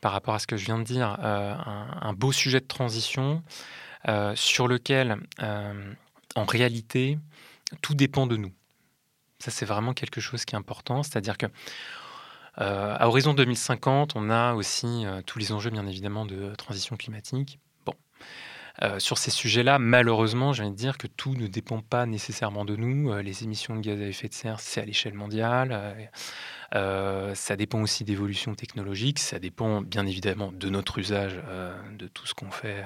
par 0.00 0.12
rapport 0.12 0.34
à 0.34 0.38
ce 0.38 0.46
que 0.46 0.56
je 0.56 0.66
viens 0.66 0.78
de 0.78 0.84
dire, 0.84 1.06
un, 1.22 1.86
un, 2.02 2.12
beau 2.12 2.32
sujet 2.32 2.60
de 2.60 2.66
transition 2.66 3.42
sur 4.34 4.68
lequel 4.68 5.18
en 6.36 6.44
réalité, 6.44 7.18
tout 7.82 7.94
dépend 7.94 8.26
de 8.26 8.36
nous. 8.36 8.52
Ça, 9.38 9.50
c'est 9.50 9.64
vraiment 9.64 9.94
quelque 9.94 10.20
chose 10.20 10.44
qui 10.44 10.54
est 10.54 10.58
important. 10.58 11.02
C'est-à-dire 11.02 11.38
que 11.38 11.46
euh, 12.60 12.96
à 12.98 13.08
horizon 13.08 13.32
2050, 13.32 14.16
on 14.16 14.28
a 14.28 14.54
aussi 14.54 15.06
euh, 15.06 15.22
tous 15.22 15.38
les 15.38 15.52
enjeux, 15.52 15.70
bien 15.70 15.86
évidemment, 15.86 16.26
de 16.26 16.54
transition 16.56 16.96
climatique. 16.96 17.58
Bon, 17.86 17.94
euh, 18.82 18.98
sur 18.98 19.18
ces 19.18 19.30
sujets-là, 19.30 19.78
malheureusement, 19.78 20.52
j'ai 20.52 20.62
envie 20.62 20.72
de 20.72 20.76
dire 20.76 20.98
que 20.98 21.06
tout 21.06 21.34
ne 21.34 21.46
dépend 21.46 21.80
pas 21.80 22.06
nécessairement 22.06 22.64
de 22.64 22.76
nous. 22.76 23.12
les 23.18 23.44
émissions 23.44 23.76
de 23.76 23.80
gaz 23.80 24.00
à 24.00 24.06
effet 24.06 24.28
de 24.28 24.34
serre, 24.34 24.60
c'est 24.60 24.80
à 24.80 24.84
l'échelle 24.84 25.14
mondiale. 25.14 26.10
ça 26.72 27.56
dépend 27.56 27.80
aussi 27.82 28.04
d'évolutions 28.04 28.54
technologiques. 28.54 29.18
Ça 29.18 29.38
dépend, 29.38 29.82
bien 29.82 30.06
évidemment, 30.06 30.52
de 30.52 30.68
notre 30.70 30.98
usage, 30.98 31.40
de 31.98 32.06
tout 32.08 32.26
ce 32.26 32.34
qu'on 32.34 32.50
fait 32.50 32.84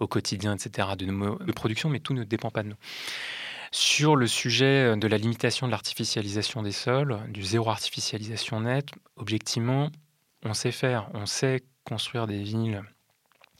au 0.00 0.06
quotidien, 0.06 0.54
etc., 0.54 0.88
de 0.98 1.06
nos 1.06 1.38
de 1.38 1.52
production, 1.52 1.88
mais 1.88 2.00
tout 2.00 2.14
ne 2.14 2.24
dépend 2.24 2.50
pas 2.50 2.62
de 2.62 2.68
nous. 2.68 2.76
Sur 3.72 4.16
le 4.16 4.26
sujet 4.26 4.96
de 4.96 5.06
la 5.06 5.16
limitation 5.16 5.66
de 5.66 5.72
l'artificialisation 5.72 6.62
des 6.62 6.72
sols, 6.72 7.18
du 7.28 7.42
zéro 7.44 7.70
artificialisation 7.70 8.60
net, 8.60 8.88
objectivement, 9.16 9.90
on 10.44 10.54
sait 10.54 10.72
faire, 10.72 11.08
on 11.14 11.26
sait 11.26 11.62
construire 11.84 12.26
des 12.26 12.42
villes 12.42 12.82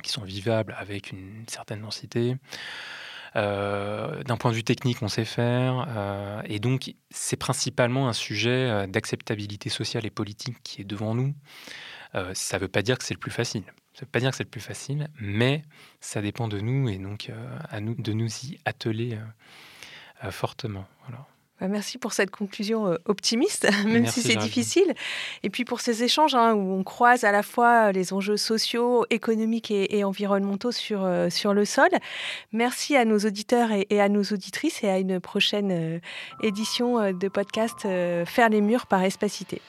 qui 0.00 0.10
sont 0.10 0.24
vivables 0.24 0.74
avec 0.78 1.12
une 1.12 1.44
certaine 1.46 1.82
densité. 1.82 2.36
Euh, 3.36 4.22
d'un 4.24 4.36
point 4.36 4.50
de 4.50 4.56
vue 4.56 4.64
technique, 4.64 5.02
on 5.02 5.08
sait 5.08 5.24
faire. 5.24 5.86
Euh, 5.88 6.42
et 6.46 6.58
donc, 6.58 6.94
c'est 7.10 7.36
principalement 7.36 8.08
un 8.08 8.12
sujet 8.12 8.50
euh, 8.50 8.86
d'acceptabilité 8.86 9.68
sociale 9.68 10.06
et 10.06 10.10
politique 10.10 10.56
qui 10.62 10.82
est 10.82 10.84
devant 10.84 11.14
nous. 11.14 11.34
ça 12.34 12.56
ne 12.56 12.62
veut 12.62 12.68
pas 12.68 12.82
dire 12.82 12.98
que 12.98 13.04
c'est 13.04 13.14
le 13.14 13.20
plus 13.20 13.30
facile. 13.30 13.62
Ça 13.94 14.00
ne 14.02 14.06
veut 14.06 14.10
pas 14.10 14.20
dire 14.20 14.30
que 14.30 14.36
c'est 14.36 14.44
le 14.44 14.50
plus 14.50 14.60
facile, 14.60 15.08
mais 15.20 15.62
ça 16.00 16.20
dépend 16.22 16.48
de 16.48 16.60
nous 16.60 16.88
et 16.88 16.98
donc 16.98 17.30
de 17.72 18.12
nous 18.12 18.28
y 18.44 18.58
atteler 18.64 19.18
fortement. 20.30 20.86
Voilà. 21.06 21.26
Bah, 21.60 21.68
merci 21.68 21.98
pour 21.98 22.12
cette 22.12 22.30
conclusion 22.30 22.88
euh, 22.88 22.96
optimiste, 23.04 23.68
même 23.86 24.06
si 24.06 24.22
c'est 24.22 24.36
difficile. 24.36 24.94
Et 25.42 25.50
puis 25.50 25.64
pour 25.64 25.80
ces 25.80 26.02
échanges 26.02 26.34
hein, 26.34 26.54
où 26.54 26.72
on 26.72 26.82
croise 26.82 27.24
à 27.24 27.32
la 27.32 27.42
fois 27.42 27.92
les 27.92 28.12
enjeux 28.12 28.38
sociaux, 28.38 29.04
économiques 29.10 29.70
et, 29.70 30.02
environnementaux 30.04 30.72
sur, 30.72 31.04
euh, 31.04 31.28
sur 31.28 31.52
le 31.52 31.64
sol. 31.64 31.90
Merci 32.52 32.96
à 32.96 33.04
nos 33.04 33.18
auditeurs 33.18 33.70
et, 33.72 34.00
à 34.00 34.08
nos 34.08 34.22
auditrices 34.22 34.82
et 34.82 34.88
à 34.88 34.98
une 34.98 35.20
prochaine 35.20 35.70
euh, 35.70 35.98
édition 36.42 37.12
de 37.12 37.28
podcast 37.28 37.82
Faire 37.82 38.48
les 38.48 38.60
murs 38.60 38.86
par 38.86 39.02
Espacité. 39.02 39.60